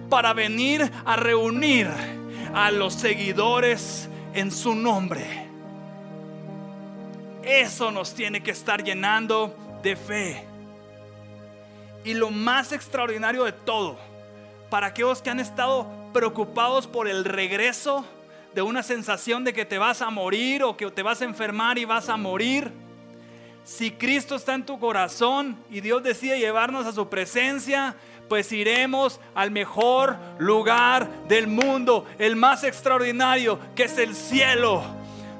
para 0.09 0.33
venir 0.33 0.90
a 1.05 1.16
reunir 1.16 1.88
a 2.55 2.70
los 2.70 2.94
seguidores 2.94 4.09
en 4.35 4.50
su 4.50 4.74
nombre. 4.74 5.46
Eso 7.42 7.90
nos 7.90 8.14
tiene 8.14 8.42
que 8.42 8.50
estar 8.50 8.83
llenando 8.83 9.57
de 9.83 9.94
fe. 9.94 10.56
Y 12.07 12.14
lo 12.14 12.31
más 12.31 12.71
extraordinario 12.71 13.42
de 13.42 13.51
todo, 13.51 13.99
para 14.71 14.87
aquellos 14.87 15.21
que 15.21 15.29
han 15.29 15.40
estado 15.40 15.88
preocupados 16.12 16.87
por 16.87 17.09
el 17.09 17.25
regreso 17.25 18.05
de 18.55 18.62
una 18.62 18.85
sensación 18.85 19.42
de 19.42 19.53
que 19.53 19.64
te 19.64 19.77
vas 19.77 20.01
a 20.03 20.11
morir 20.11 20.62
o 20.62 20.77
que 20.77 20.88
te 20.92 21.03
vas 21.03 21.21
a 21.21 21.25
enfermar 21.25 21.79
y 21.79 21.85
vas 21.85 22.09
a 22.09 22.16
morir. 22.16 22.71
Si 23.64 23.90
Cristo 23.90 24.37
está 24.37 24.55
en 24.55 24.64
tu 24.64 24.79
corazón 24.79 25.59
y 25.69 25.81
Dios 25.81 26.01
decide 26.05 26.38
llevarnos 26.38 26.87
a 26.87 26.92
su 26.92 27.09
presencia, 27.09 27.97
pues 28.29 28.53
iremos 28.53 29.19
al 29.35 29.51
mejor 29.51 30.16
lugar 30.38 31.09
del 31.27 31.49
mundo, 31.49 32.07
el 32.21 32.37
más 32.37 32.62
extraordinario, 32.62 33.59
que 33.75 33.83
es 33.83 33.99
el 33.99 34.14
cielo 34.14 34.85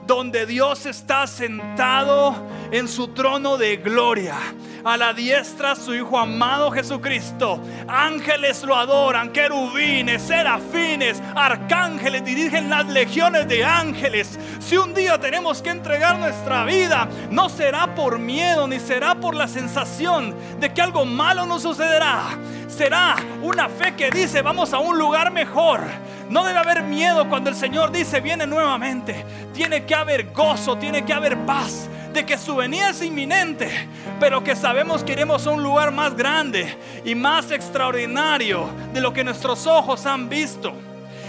donde 0.07 0.47
Dios 0.47 0.87
está 0.87 1.27
sentado 1.27 2.35
en 2.71 2.89
su 2.89 3.09
trono 3.09 3.57
de 3.57 3.77
gloria. 3.77 4.37
A 4.85 4.97
la 4.97 5.13
diestra 5.13 5.75
su 5.75 5.95
Hijo 5.95 6.17
amado 6.17 6.71
Jesucristo. 6.71 7.61
Ángeles 7.89 8.63
lo 8.63 8.77
adoran, 8.77 9.31
querubines, 9.31 10.23
serafines, 10.23 11.21
arcángeles 11.35 12.25
dirigen 12.25 12.71
las 12.71 12.87
legiones 12.87 13.49
de 13.49 13.65
ángeles. 13.65 14.39
Si 14.61 14.77
un 14.77 14.95
día 14.95 15.19
tenemos 15.19 15.61
que 15.61 15.71
entregar 15.71 16.19
nuestra 16.21 16.65
vida, 16.65 17.09
no 17.31 17.49
será 17.49 17.97
por 17.97 18.21
miedo 18.21 18.69
ni 18.69 18.79
será 18.79 19.17
por 19.17 19.35
la 19.35 19.49
sensación 19.49 20.37
de 20.61 20.73
que 20.73 20.83
algo 20.83 21.05
malo 21.05 21.47
nos 21.47 21.63
sucederá. 21.63 22.39
Será 22.69 23.17
una 23.43 23.69
fe 23.69 23.97
que 23.97 24.11
dice 24.11 24.43
vamos 24.43 24.73
a 24.73 24.79
un 24.79 24.97
lugar 24.99 25.33
mejor 25.33 25.81
no 26.31 26.45
debe 26.45 26.59
haber 26.59 26.83
miedo 26.83 27.29
cuando 27.29 27.51
el 27.51 27.57
Señor 27.57 27.93
dice 27.93 28.21
viene 28.21 28.47
nuevamente. 28.47 29.25
Tiene 29.53 29.85
que 29.85 29.95
haber 29.95 30.33
gozo, 30.33 30.77
tiene 30.77 31.05
que 31.05 31.13
haber 31.13 31.39
paz 31.47 31.89
de 32.13 32.25
que 32.25 32.39
su 32.39 32.57
venida 32.57 32.91
es 32.91 33.03
inminente, 33.03 33.71
pero 34.19 34.43
que 34.43 34.57
sabemos 34.57 35.05
que 35.05 35.13
iremos 35.13 35.47
a 35.47 35.51
un 35.51 35.63
lugar 35.63 35.93
más 35.93 36.17
grande 36.17 36.75
y 37.05 37.15
más 37.15 37.51
extraordinario 37.51 38.69
de 38.95 39.01
lo 39.03 39.13
que 39.13 39.23
nuestros 39.23 39.67
ojos 39.67 40.07
han 40.07 40.29
visto. 40.29 40.73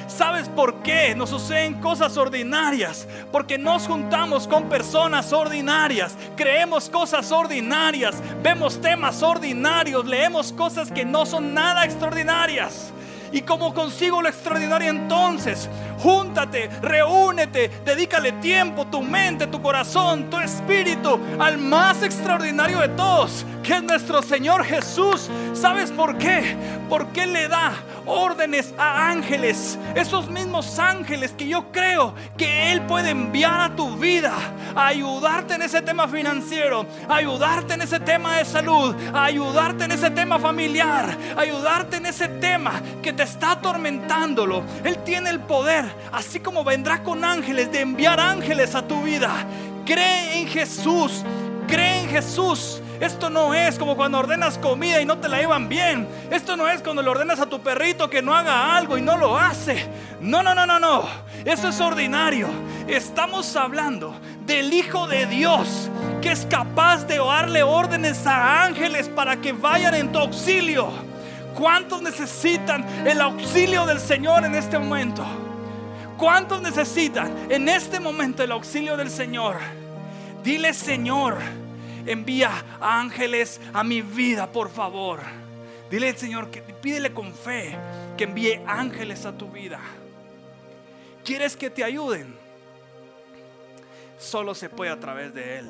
¿Sabes 0.08 0.48
por 0.48 0.82
qué 0.84 1.14
nos 1.14 1.30
suceden 1.30 1.82
cosas 1.82 2.16
ordinarias? 2.16 3.06
Porque 3.32 3.58
nos 3.58 3.86
juntamos 3.86 4.48
con 4.48 4.70
personas 4.70 5.34
ordinarias, 5.34 6.16
creemos 6.38 6.90
cosas 6.90 7.30
ordinarias, 7.34 8.16
vemos 8.42 8.82
temas 8.82 9.22
ordinarios, 9.22 10.06
leemos 10.06 10.54
cosas 10.54 10.90
que 10.90 11.04
no 11.04 11.26
son 11.26 11.54
nada 11.54 11.84
extraordinarias. 11.84 12.94
¿Y 13.32 13.42
cómo 13.42 13.74
consigo 13.74 14.22
lo 14.22 14.30
extraordinario 14.30 14.90
entonces? 14.90 15.70
Júntate, 16.00 16.70
reúnete, 16.82 17.70
dedícale 17.84 18.34
tiempo, 18.34 18.86
tu 18.86 19.02
mente, 19.02 19.48
tu 19.48 19.62
corazón, 19.62 20.30
tu 20.30 20.38
espíritu 20.40 21.20
al 21.40 21.58
más 21.58 22.04
extraordinario 22.04 22.80
de 22.80 22.90
todos, 22.90 23.46
que 23.64 23.76
es 23.76 23.84
nuestro 23.84 24.22
Señor 24.22 24.64
Jesús. 24.64 25.30
¿Sabes 25.54 25.92
por 25.92 26.18
qué? 26.18 26.56
Porque 26.90 27.26
le 27.26 27.48
da 27.48 27.74
órdenes 28.06 28.74
a 28.78 29.10
ángeles, 29.10 29.78
esos 29.96 30.30
mismos 30.30 30.80
ángeles 30.80 31.32
que 31.32 31.48
yo 31.48 31.72
creo 31.72 32.14
que 32.38 32.72
Él 32.72 32.82
puede 32.84 33.10
enviar 33.10 33.60
a 33.60 33.76
tu 33.76 33.98
vida, 33.98 34.34
ayudarte 34.76 35.56
en 35.56 35.64
ese 35.64 35.82
tema 35.82 36.08
financiero, 36.08 36.86
ayudarte 37.10 37.74
en 37.74 37.82
ese 37.82 38.00
tema 38.00 38.38
de 38.38 38.46
salud, 38.46 38.96
ayudarte 39.14 39.86
en 39.86 39.92
ese 39.92 40.10
tema 40.12 40.40
familiar, 40.40 41.18
ayudarte 41.36 41.98
en 41.98 42.06
ese 42.06 42.28
tema 42.28 42.82
que 43.02 43.14
te 43.14 43.24
está 43.24 43.52
atormentándolo. 43.52 44.64
Él 44.84 44.98
tiene 45.04 45.30
el 45.30 45.42
poder, 45.42 45.87
así 46.12 46.40
como 46.40 46.64
vendrá 46.64 47.04
con 47.04 47.24
ángeles, 47.24 47.72
de 47.72 47.82
enviar 47.82 48.20
ángeles 48.20 48.76
a 48.76 48.88
tu 48.88 49.04
vida. 49.04 49.32
Cree 49.86 50.40
en 50.40 50.48
Jesús, 50.48 51.24
cree 51.68 52.04
en 52.04 52.10
Jesús. 52.10 52.82
Esto 53.00 53.30
no 53.30 53.54
es 53.54 53.78
como 53.78 53.96
cuando 53.96 54.18
ordenas 54.18 54.58
comida 54.58 55.00
y 55.00 55.06
no 55.06 55.18
te 55.20 55.30
la 55.30 55.40
llevan 55.40 55.70
bien. 55.70 56.08
Esto 56.32 56.58
no 56.58 56.68
es 56.68 56.82
cuando 56.82 57.02
le 57.02 57.10
ordenas 57.10 57.40
a 57.40 57.46
tu 57.46 57.62
perrito 57.62 58.10
que 58.10 58.22
no 58.22 58.34
haga 58.34 58.76
algo 58.76 58.98
y 58.98 59.02
no 59.02 59.18
lo 59.18 59.38
hace. 59.38 59.88
No, 60.20 60.42
no, 60.42 60.56
no, 60.56 60.66
no, 60.66 60.80
no. 60.80 61.06
Eso 61.46 61.68
es 61.68 61.80
ordinario. 61.80 62.48
Estamos 62.88 63.56
hablando 63.56 64.16
del 64.46 64.74
Hijo 64.74 65.08
de 65.08 65.28
Dios 65.28 65.92
que 66.22 66.32
es 66.32 66.46
capaz 66.50 67.06
de 67.06 67.18
darle 67.18 67.62
órdenes 67.64 68.26
a 68.26 68.64
ángeles 68.64 69.08
para 69.10 69.38
que 69.38 69.52
vayan 69.52 69.94
en 69.94 70.12
tu 70.12 70.20
auxilio. 70.20 70.90
¿Cuántos 71.54 72.02
necesitan 72.02 72.86
el 73.06 73.22
auxilio 73.22 73.86
del 73.86 74.00
Señor 74.00 74.46
en 74.46 74.56
este 74.56 74.78
momento? 74.78 75.26
¿Cuántos 76.18 76.62
necesitan 76.62 77.52
en 77.52 77.70
este 77.70 78.00
momento 78.00 78.44
el 78.44 78.52
auxilio 78.52 78.98
del 78.98 79.10
Señor? 79.10 79.58
Dile, 80.44 80.74
Señor 80.74 81.38
envía 82.08 82.64
ángeles 82.80 83.60
a 83.74 83.84
mi 83.84 84.02
vida, 84.02 84.48
por 84.52 84.70
favor. 84.70 85.20
Dile 85.92 86.18
Señor, 86.18 86.50
que, 86.50 86.62
pídele 86.62 87.14
con 87.14 87.34
fe 87.34 87.78
que 88.18 88.24
envíe 88.24 88.62
ángeles 88.66 89.26
a 89.26 89.38
tu 89.38 89.50
vida. 89.50 89.80
¿Quieres 91.24 91.56
que 91.56 91.70
te 91.70 91.84
ayuden? 91.84 92.36
Solo 94.18 94.56
se 94.56 94.70
puede 94.70 94.92
a 94.92 95.00
través 95.00 95.34
de 95.34 95.60
Él. 95.60 95.70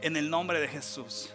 En 0.00 0.16
el 0.16 0.30
nombre 0.30 0.60
de 0.60 0.68
Jesús. 0.68 1.30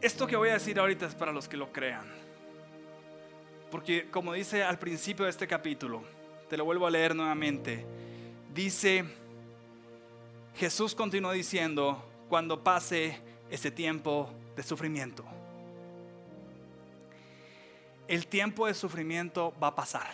Esto 0.00 0.26
que 0.26 0.36
voy 0.36 0.50
a 0.50 0.54
decir 0.54 0.78
ahorita 0.78 1.06
es 1.06 1.14
para 1.14 1.32
los 1.32 1.48
que 1.48 1.56
lo 1.56 1.72
crean. 1.72 2.21
Porque 3.72 4.10
como 4.10 4.34
dice 4.34 4.62
al 4.62 4.78
principio 4.78 5.24
de 5.24 5.30
este 5.30 5.48
capítulo, 5.48 6.02
te 6.50 6.58
lo 6.58 6.66
vuelvo 6.66 6.86
a 6.86 6.90
leer 6.90 7.16
nuevamente, 7.16 7.86
dice 8.52 9.02
Jesús 10.54 10.94
continuó 10.94 11.32
diciendo, 11.32 12.04
cuando 12.28 12.62
pase 12.62 13.18
ese 13.50 13.70
tiempo 13.70 14.30
de 14.54 14.62
sufrimiento. 14.62 15.24
El 18.06 18.26
tiempo 18.26 18.66
de 18.66 18.74
sufrimiento 18.74 19.54
va 19.60 19.68
a 19.68 19.74
pasar, 19.74 20.10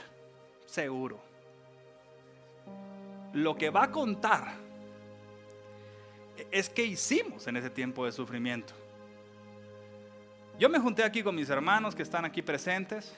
seguro. 0.65 1.19
Lo 3.33 3.57
que 3.57 3.71
va 3.71 3.83
a 3.85 3.91
contar 3.91 4.55
es 6.53 6.71
qué 6.71 6.85
hicimos 6.85 7.49
en 7.49 7.57
ese 7.57 7.71
tiempo 7.71 8.07
de 8.07 8.13
sufrimiento. 8.13 8.73
Yo 10.61 10.69
me 10.69 10.79
junté 10.79 11.03
aquí 11.03 11.25
con 11.25 11.35
mis 11.35 11.51
hermanos 11.51 11.97
que 11.97 12.05
están 12.05 12.25
aquí 12.25 12.41
presentes, 12.41 13.13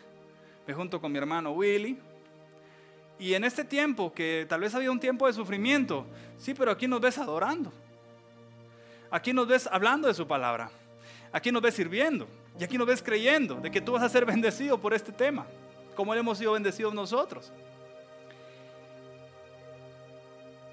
me 0.67 0.75
junto 0.75 1.01
con 1.01 1.11
mi 1.13 1.19
hermano 1.19 1.53
Willy, 1.53 1.99
y 3.21 3.35
en 3.35 3.45
este 3.45 3.65
tiempo, 3.65 4.15
que 4.15 4.47
tal 4.49 4.61
vez 4.61 4.75
había 4.75 4.91
un 4.91 4.99
tiempo 4.99 5.27
de 5.27 5.35
sufrimiento, 5.35 6.07
sí, 6.39 6.55
pero 6.55 6.71
aquí 6.71 6.89
nos 6.89 7.03
ves 7.03 7.19
adorando. 7.19 7.71
Aquí 9.11 9.35
nos 9.35 9.47
ves 9.47 9.69
hablando 9.71 10.09
de 10.09 10.15
su 10.15 10.27
palabra. 10.27 10.71
Aquí 11.31 11.53
nos 11.53 11.61
ves 11.61 11.75
sirviendo. 11.75 12.27
Y 12.59 12.65
aquí 12.65 12.79
nos 12.79 12.87
ves 12.87 13.03
creyendo 13.03 13.57
de 13.57 13.71
que 13.71 13.83
tú 13.83 13.93
vas 13.93 14.03
a 14.03 14.09
ser 14.09 14.25
bendecido 14.27 14.81
por 14.81 14.95
este 14.95 15.13
tema, 15.13 15.47
como 15.95 16.15
hemos 16.15 16.39
sido 16.39 16.53
bendecidos 16.53 16.95
nosotros. 16.95 17.53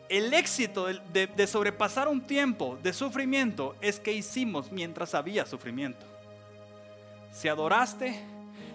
El 0.08 0.34
éxito 0.34 0.86
de, 0.86 1.28
de 1.28 1.48
sobrepasar 1.48 2.08
un 2.08 2.22
tiempo 2.22 2.80
de 2.82 2.94
sufrimiento 2.94 3.76
es 3.82 4.00
que 4.00 4.14
hicimos 4.14 4.72
mientras 4.72 5.14
había 5.14 5.46
sufrimiento. 5.46 6.06
Si 7.34 7.50
adoraste, 7.50 8.24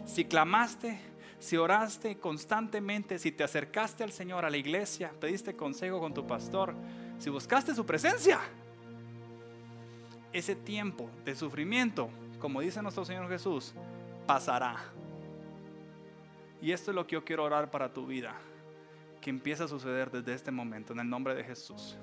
si 0.05 0.25
clamaste, 0.25 0.99
si 1.38 1.57
oraste 1.57 2.19
constantemente, 2.19 3.19
si 3.19 3.33
te 3.33 3.45
acercaste 3.45 4.05
al 4.05 4.12
Señor, 4.12 4.45
a 4.45 4.51
la 4.51 4.57
iglesia, 4.57 5.12
pediste 5.21 5.57
consejo 5.57 6.01
con 6.01 6.15
tu 6.15 6.27
pastor, 6.27 6.75
si 7.19 7.31
buscaste 7.31 7.75
su 7.75 7.85
presencia, 7.85 8.41
ese 10.33 10.55
tiempo 10.55 11.11
de 11.25 11.35
sufrimiento, 11.35 12.09
como 12.38 12.61
dice 12.61 12.83
nuestro 12.83 13.05
Señor 13.05 13.29
Jesús, 13.29 13.75
pasará. 14.27 14.77
Y 16.61 16.73
esto 16.73 16.91
es 16.91 16.95
lo 16.95 17.07
que 17.07 17.15
yo 17.15 17.25
quiero 17.25 17.45
orar 17.45 17.71
para 17.71 17.93
tu 17.93 18.07
vida, 18.07 18.35
que 19.21 19.31
empiece 19.31 19.65
a 19.65 19.69
suceder 19.69 20.11
desde 20.11 20.35
este 20.35 20.51
momento, 20.51 20.93
en 20.93 21.01
el 21.01 21.09
nombre 21.09 21.35
de 21.35 21.45
Jesús. 21.45 21.97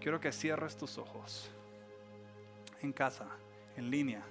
Quiero 0.00 0.20
que 0.20 0.32
cierres 0.32 0.76
tus 0.76 0.98
ojos, 0.98 1.50
en 2.82 2.92
casa, 2.92 3.26
en 3.76 3.90
línea 3.90 4.22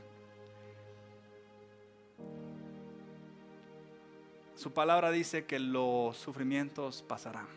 Su 4.63 4.71
palabra 4.71 5.12
dice 5.12 5.43
que 5.43 5.60
los 5.60 6.15
sufrimientos 6.15 7.02
pasarán. 7.02 7.47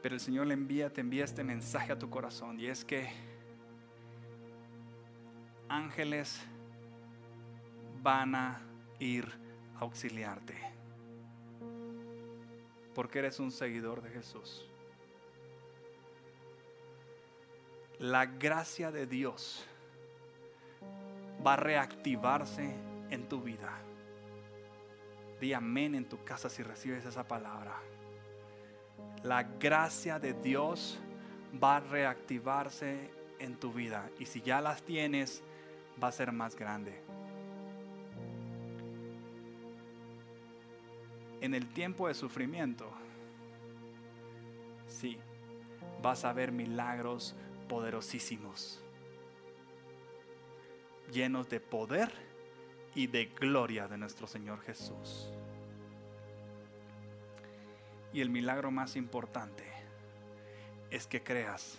Pero 0.00 0.14
el 0.14 0.20
Señor 0.20 0.46
le 0.46 0.54
envía, 0.54 0.92
te 0.92 1.00
envía 1.00 1.24
este 1.24 1.42
mensaje 1.42 1.90
a 1.90 1.98
tu 1.98 2.08
corazón 2.08 2.60
y 2.60 2.66
es 2.66 2.84
que 2.84 3.10
ángeles 5.68 6.40
van 8.00 8.36
a 8.36 8.60
ir 9.00 9.28
a 9.74 9.80
auxiliarte. 9.80 10.56
Porque 12.94 13.18
eres 13.18 13.40
un 13.40 13.50
seguidor 13.50 14.02
de 14.02 14.10
Jesús. 14.10 14.70
La 17.98 18.26
gracia 18.26 18.92
de 18.92 19.08
Dios 19.08 19.66
va 21.44 21.54
a 21.54 21.56
reactivarse 21.56 22.72
en 23.10 23.28
tu 23.28 23.42
vida. 23.42 23.82
Di 25.42 25.52
amén 25.52 25.96
en 25.96 26.04
tu 26.04 26.22
casa 26.22 26.48
si 26.48 26.62
recibes 26.62 27.04
esa 27.04 27.26
palabra. 27.26 27.74
La 29.24 29.42
gracia 29.42 30.20
de 30.20 30.34
Dios 30.34 31.00
va 31.60 31.78
a 31.78 31.80
reactivarse 31.80 33.10
en 33.40 33.56
tu 33.56 33.72
vida. 33.72 34.08
Y 34.20 34.26
si 34.26 34.40
ya 34.40 34.60
las 34.60 34.84
tienes, 34.84 35.42
va 36.00 36.06
a 36.06 36.12
ser 36.12 36.30
más 36.30 36.54
grande. 36.54 37.02
En 41.40 41.54
el 41.54 41.72
tiempo 41.72 42.06
de 42.06 42.14
sufrimiento, 42.14 42.88
sí, 44.86 45.18
vas 46.00 46.24
a 46.24 46.32
ver 46.32 46.52
milagros 46.52 47.34
poderosísimos, 47.68 48.80
llenos 51.10 51.48
de 51.48 51.58
poder 51.58 52.31
y 52.94 53.06
de 53.06 53.26
gloria 53.26 53.88
de 53.88 53.96
nuestro 53.96 54.26
Señor 54.26 54.60
Jesús. 54.62 55.30
Y 58.12 58.20
el 58.20 58.28
milagro 58.28 58.70
más 58.70 58.96
importante 58.96 59.64
es 60.90 61.06
que 61.06 61.22
creas 61.22 61.78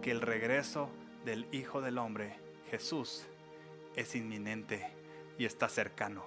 que 0.00 0.10
el 0.10 0.22
regreso 0.22 0.88
del 1.24 1.46
Hijo 1.52 1.82
del 1.82 1.98
Hombre, 1.98 2.36
Jesús, 2.70 3.26
es 3.94 4.14
inminente 4.14 4.90
y 5.36 5.44
está 5.44 5.68
cercano. 5.68 6.24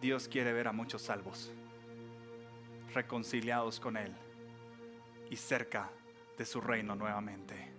Dios 0.00 0.28
quiere 0.28 0.52
ver 0.52 0.68
a 0.68 0.72
muchos 0.72 1.02
salvos, 1.02 1.52
reconciliados 2.94 3.80
con 3.80 3.96
Él 3.96 4.14
y 5.28 5.36
cerca 5.36 5.90
de 6.38 6.46
su 6.46 6.60
reino 6.60 6.94
nuevamente 6.94 7.69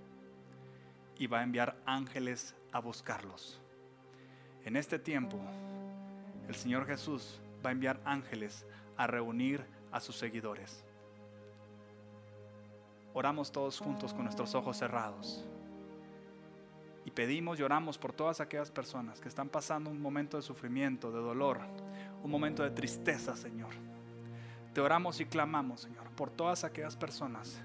y 1.18 1.28
va 1.28 1.40
a 1.40 1.44
enviar 1.44 1.78
ángeles 1.86 2.56
a 2.72 2.80
buscarlos. 2.80 3.60
En 4.66 4.76
este 4.76 5.00
tiempo, 5.00 5.40
el 6.48 6.56
Señor 6.56 6.86
Jesús 6.86 7.40
va 7.66 7.70
a 7.70 7.74
enviar 7.74 8.00
ángeles 8.06 8.66
a 8.98 9.08
reunir 9.08 9.66
a 9.92 10.00
sus 10.00 10.16
seguidores. 10.16 10.84
Oramos 13.14 13.52
todos 13.52 13.80
juntos 13.80 14.14
con 14.14 14.24
nuestros 14.24 14.56
ojos 14.56 14.78
cerrados. 14.78 15.44
Y 17.04 17.12
pedimos 17.12 17.60
y 17.60 17.64
oramos 17.64 17.98
por 17.98 18.14
todas 18.14 18.40
aquellas 18.40 18.70
personas 18.70 19.20
que 19.20 19.28
están 19.28 19.50
pasando 19.50 19.90
un 19.90 20.02
momento 20.02 20.38
de 20.38 20.44
sufrimiento, 20.44 21.12
de 21.12 21.20
dolor, 21.20 21.60
un 22.24 22.30
momento 22.30 22.64
de 22.64 22.70
tristeza, 22.72 23.36
Señor. 23.36 23.74
Te 24.74 24.82
oramos 24.82 25.20
y 25.20 25.26
clamamos, 25.26 25.82
Señor, 25.82 26.10
por 26.12 26.30
todas 26.30 26.64
aquellas 26.64 26.96
personas 26.96 27.60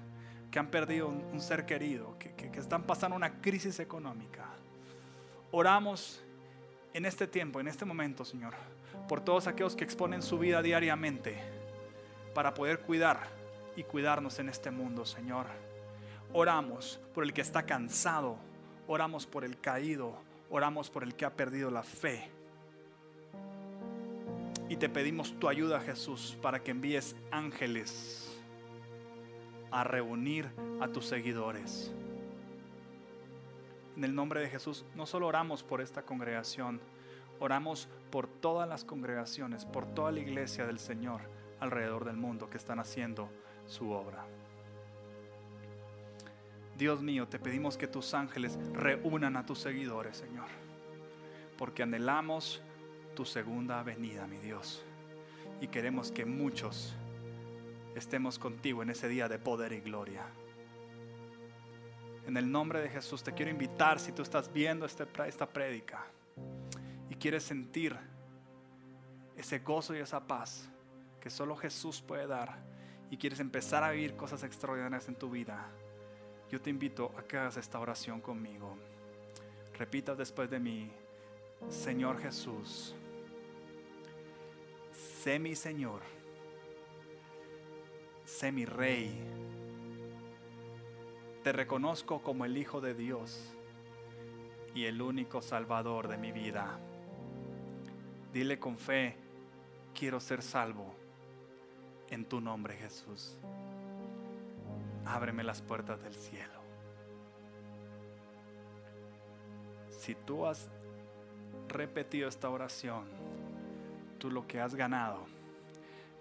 que 0.51 0.59
han 0.59 0.67
perdido 0.67 1.07
un, 1.07 1.41
ser 1.41 1.65
querido, 1.65 2.17
que, 2.17 2.33
que 2.33 2.59
están 2.59 2.83
pasando 2.83 3.15
una 3.15 3.41
crisis 3.41 3.79
económica. 3.79 4.45
Oramos 5.51 6.23
en 6.93 7.05
este 7.05 7.27
tiempo, 7.27 7.59
en 7.59 7.67
este 7.67 7.85
momento, 7.85 8.23
Señor, 8.25 8.53
por 9.07 9.21
todos 9.21 9.47
aquellos 9.47 9.75
que 9.75 9.83
exponen 9.83 10.21
su 10.21 10.39
vida 10.39 10.61
diariamente 10.61 11.37
para 12.33 12.53
poder 12.53 12.79
cuidar 12.79 13.27
y 13.75 13.83
cuidarnos 13.83 14.39
en 14.39 14.49
este 14.49 14.71
mundo, 14.71 15.05
Señor. 15.05 15.45
Oramos 16.33 16.99
por 17.13 17.23
el 17.23 17.33
que 17.33 17.41
está 17.41 17.63
cansado, 17.63 18.37
oramos 18.87 19.25
por 19.25 19.43
el 19.43 19.59
caído, 19.59 20.17
oramos 20.49 20.89
por 20.89 21.03
el 21.03 21.15
que 21.15 21.25
ha 21.25 21.33
perdido 21.33 21.69
la 21.69 21.83
fe. 21.83 22.29
Y 24.69 24.75
te 24.75 24.89
pedimos 24.89 25.37
tu 25.39 25.47
ayuda, 25.47 25.79
Jesús, 25.79 26.37
para 26.41 26.61
que 26.61 26.71
envíes 26.71 27.15
ángeles 27.31 28.36
a 29.71 29.83
reunir 29.83 30.49
a 30.79 30.87
tus 30.87 31.05
seguidores. 31.05 31.91
En 33.95 34.03
el 34.03 34.13
nombre 34.13 34.41
de 34.41 34.49
Jesús, 34.49 34.85
no 34.95 35.05
solo 35.05 35.27
oramos 35.27 35.63
por 35.63 35.81
esta 35.81 36.03
congregación, 36.03 36.79
oramos 37.39 37.87
por 38.11 38.27
todas 38.27 38.67
las 38.69 38.83
congregaciones, 38.83 39.65
por 39.65 39.85
toda 39.85 40.11
la 40.11 40.19
iglesia 40.19 40.65
del 40.65 40.79
Señor 40.79 41.21
alrededor 41.59 42.05
del 42.05 42.17
mundo 42.17 42.49
que 42.49 42.57
están 42.57 42.79
haciendo 42.79 43.29
su 43.65 43.89
obra. 43.91 44.25
Dios 46.77 47.01
mío, 47.01 47.27
te 47.27 47.39
pedimos 47.39 47.75
que 47.75 47.87
tus 47.87 48.13
ángeles 48.13 48.59
reúnan 48.73 49.35
a 49.35 49.45
tus 49.45 49.59
seguidores, 49.59 50.17
Señor, 50.17 50.47
porque 51.57 51.81
anhelamos 51.81 52.61
tu 53.15 53.25
segunda 53.25 53.81
venida, 53.81 54.27
mi 54.27 54.37
Dios, 54.37 54.83
y 55.59 55.67
queremos 55.69 56.11
que 56.11 56.23
muchos 56.23 56.93
estemos 57.97 58.37
contigo 58.37 58.83
en 58.83 58.89
ese 58.89 59.07
día 59.07 59.27
de 59.27 59.39
poder 59.39 59.73
y 59.73 59.81
gloria. 59.81 60.23
En 62.25 62.37
el 62.37 62.51
nombre 62.51 62.81
de 62.81 62.89
Jesús 62.89 63.23
te 63.23 63.33
quiero 63.33 63.51
invitar, 63.51 63.99
si 63.99 64.11
tú 64.11 64.21
estás 64.21 64.51
viendo 64.51 64.85
este 64.85 65.05
esta 65.25 65.47
prédica 65.47 66.05
y 67.09 67.15
quieres 67.15 67.43
sentir 67.43 67.97
ese 69.35 69.59
gozo 69.59 69.95
y 69.95 69.99
esa 69.99 70.19
paz 70.19 70.69
que 71.21 71.29
solo 71.29 71.55
Jesús 71.55 72.01
puede 72.01 72.27
dar 72.27 72.57
y 73.09 73.17
quieres 73.17 73.39
empezar 73.39 73.83
a 73.83 73.91
vivir 73.91 74.15
cosas 74.15 74.43
extraordinarias 74.43 75.07
en 75.07 75.15
tu 75.15 75.29
vida, 75.29 75.69
yo 76.51 76.61
te 76.61 76.69
invito 76.69 77.13
a 77.17 77.23
que 77.23 77.37
hagas 77.37 77.57
esta 77.57 77.79
oración 77.79 78.21
conmigo. 78.21 78.77
Repitas 79.77 80.17
después 80.17 80.49
de 80.49 80.59
mí, 80.59 80.91
Señor 81.69 82.19
Jesús, 82.19 82.93
sé 84.91 85.39
mi 85.39 85.55
Señor 85.55 86.16
sé 88.37 88.51
mi 88.51 88.65
rey. 88.65 89.19
Te 91.43 91.51
reconozco 91.51 92.21
como 92.21 92.45
el 92.45 92.55
Hijo 92.55 92.81
de 92.81 92.93
Dios 92.93 93.51
y 94.75 94.85
el 94.85 95.01
único 95.01 95.41
Salvador 95.41 96.07
de 96.07 96.17
mi 96.17 96.31
vida. 96.31 96.77
Dile 98.31 98.59
con 98.59 98.77
fe, 98.77 99.15
quiero 99.95 100.19
ser 100.19 100.43
salvo 100.43 100.93
en 102.11 102.25
tu 102.25 102.39
nombre 102.39 102.75
Jesús. 102.75 103.39
Ábreme 105.03 105.43
las 105.43 105.63
puertas 105.63 106.03
del 106.03 106.13
cielo. 106.13 106.61
Si 109.89 110.13
tú 110.13 110.45
has 110.45 110.69
repetido 111.69 112.29
esta 112.29 112.51
oración, 112.51 113.05
tú 114.19 114.29
lo 114.29 114.45
que 114.45 114.61
has 114.61 114.75
ganado 114.75 115.36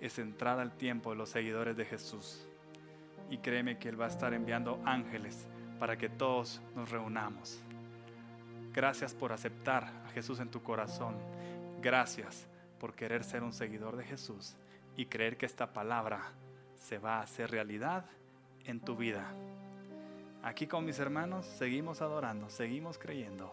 es 0.00 0.18
entrar 0.18 0.58
al 0.58 0.76
tiempo 0.76 1.10
de 1.10 1.16
los 1.16 1.30
seguidores 1.30 1.76
de 1.76 1.84
Jesús. 1.84 2.46
Y 3.30 3.38
créeme 3.38 3.78
que 3.78 3.88
Él 3.88 4.00
va 4.00 4.06
a 4.06 4.08
estar 4.08 4.34
enviando 4.34 4.80
ángeles 4.84 5.46
para 5.78 5.96
que 5.96 6.08
todos 6.08 6.60
nos 6.74 6.90
reunamos. 6.90 7.60
Gracias 8.72 9.14
por 9.14 9.32
aceptar 9.32 9.84
a 10.06 10.10
Jesús 10.10 10.40
en 10.40 10.50
tu 10.50 10.62
corazón. 10.62 11.16
Gracias 11.80 12.46
por 12.78 12.94
querer 12.94 13.24
ser 13.24 13.42
un 13.42 13.52
seguidor 13.52 13.96
de 13.96 14.04
Jesús 14.04 14.54
y 14.96 15.06
creer 15.06 15.36
que 15.36 15.46
esta 15.46 15.72
palabra 15.72 16.32
se 16.74 16.98
va 16.98 17.16
a 17.16 17.22
hacer 17.22 17.50
realidad 17.50 18.04
en 18.64 18.80
tu 18.80 18.96
vida. 18.96 19.32
Aquí 20.42 20.66
con 20.66 20.84
mis 20.84 20.98
hermanos 20.98 21.46
seguimos 21.46 22.02
adorando, 22.02 22.50
seguimos 22.50 22.98
creyendo 22.98 23.52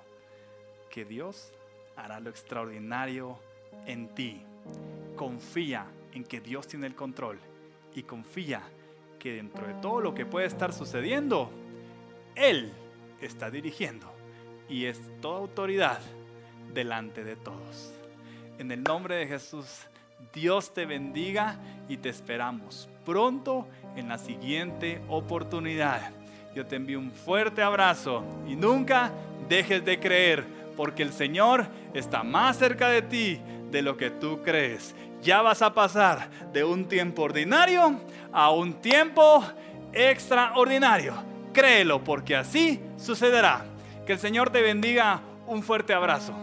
que 0.91 1.05
Dios 1.05 1.51
hará 1.95 2.19
lo 2.19 2.29
extraordinario 2.29 3.39
en 3.85 4.13
ti. 4.13 4.43
Confía 5.15 5.87
en 6.13 6.23
que 6.23 6.39
Dios 6.39 6.67
tiene 6.67 6.87
el 6.87 6.95
control 6.95 7.39
y 7.95 8.03
confía 8.03 8.61
que 9.19 9.33
dentro 9.33 9.67
de 9.67 9.73
todo 9.75 10.01
lo 10.01 10.13
que 10.13 10.25
puede 10.25 10.47
estar 10.47 10.73
sucediendo, 10.73 11.49
Él 12.35 12.71
está 13.21 13.49
dirigiendo 13.49 14.11
y 14.67 14.85
es 14.85 14.99
toda 15.21 15.39
autoridad 15.39 15.99
delante 16.73 17.23
de 17.23 17.35
todos. 17.35 17.93
En 18.57 18.71
el 18.71 18.83
nombre 18.83 19.15
de 19.15 19.27
Jesús, 19.27 19.87
Dios 20.33 20.73
te 20.73 20.85
bendiga 20.85 21.57
y 21.87 21.97
te 21.97 22.09
esperamos 22.09 22.89
pronto 23.05 23.67
en 23.95 24.07
la 24.07 24.17
siguiente 24.17 25.01
oportunidad. 25.07 26.11
Yo 26.55 26.65
te 26.65 26.75
envío 26.75 26.99
un 26.99 27.11
fuerte 27.11 27.61
abrazo 27.61 28.23
y 28.47 28.55
nunca 28.55 29.11
dejes 29.49 29.83
de 29.83 29.99
creer, 29.99 30.45
porque 30.77 31.03
el 31.03 31.11
Señor 31.11 31.67
está 31.93 32.23
más 32.23 32.57
cerca 32.57 32.89
de 32.89 33.01
ti 33.01 33.39
de 33.71 33.81
lo 33.81 33.97
que 33.97 34.09
tú 34.11 34.41
crees. 34.43 34.95
Ya 35.23 35.41
vas 35.41 35.61
a 35.61 35.73
pasar 35.73 36.29
de 36.51 36.65
un 36.65 36.89
tiempo 36.89 37.21
ordinario 37.23 37.97
a 38.33 38.51
un 38.51 38.73
tiempo 38.73 39.41
extraordinario. 39.93 41.13
Créelo, 41.53 42.03
porque 42.03 42.35
así 42.35 42.81
sucederá. 42.97 43.65
Que 44.05 44.13
el 44.13 44.19
Señor 44.19 44.49
te 44.49 44.61
bendiga. 44.61 45.21
Un 45.47 45.63
fuerte 45.63 45.93
abrazo. 45.93 46.42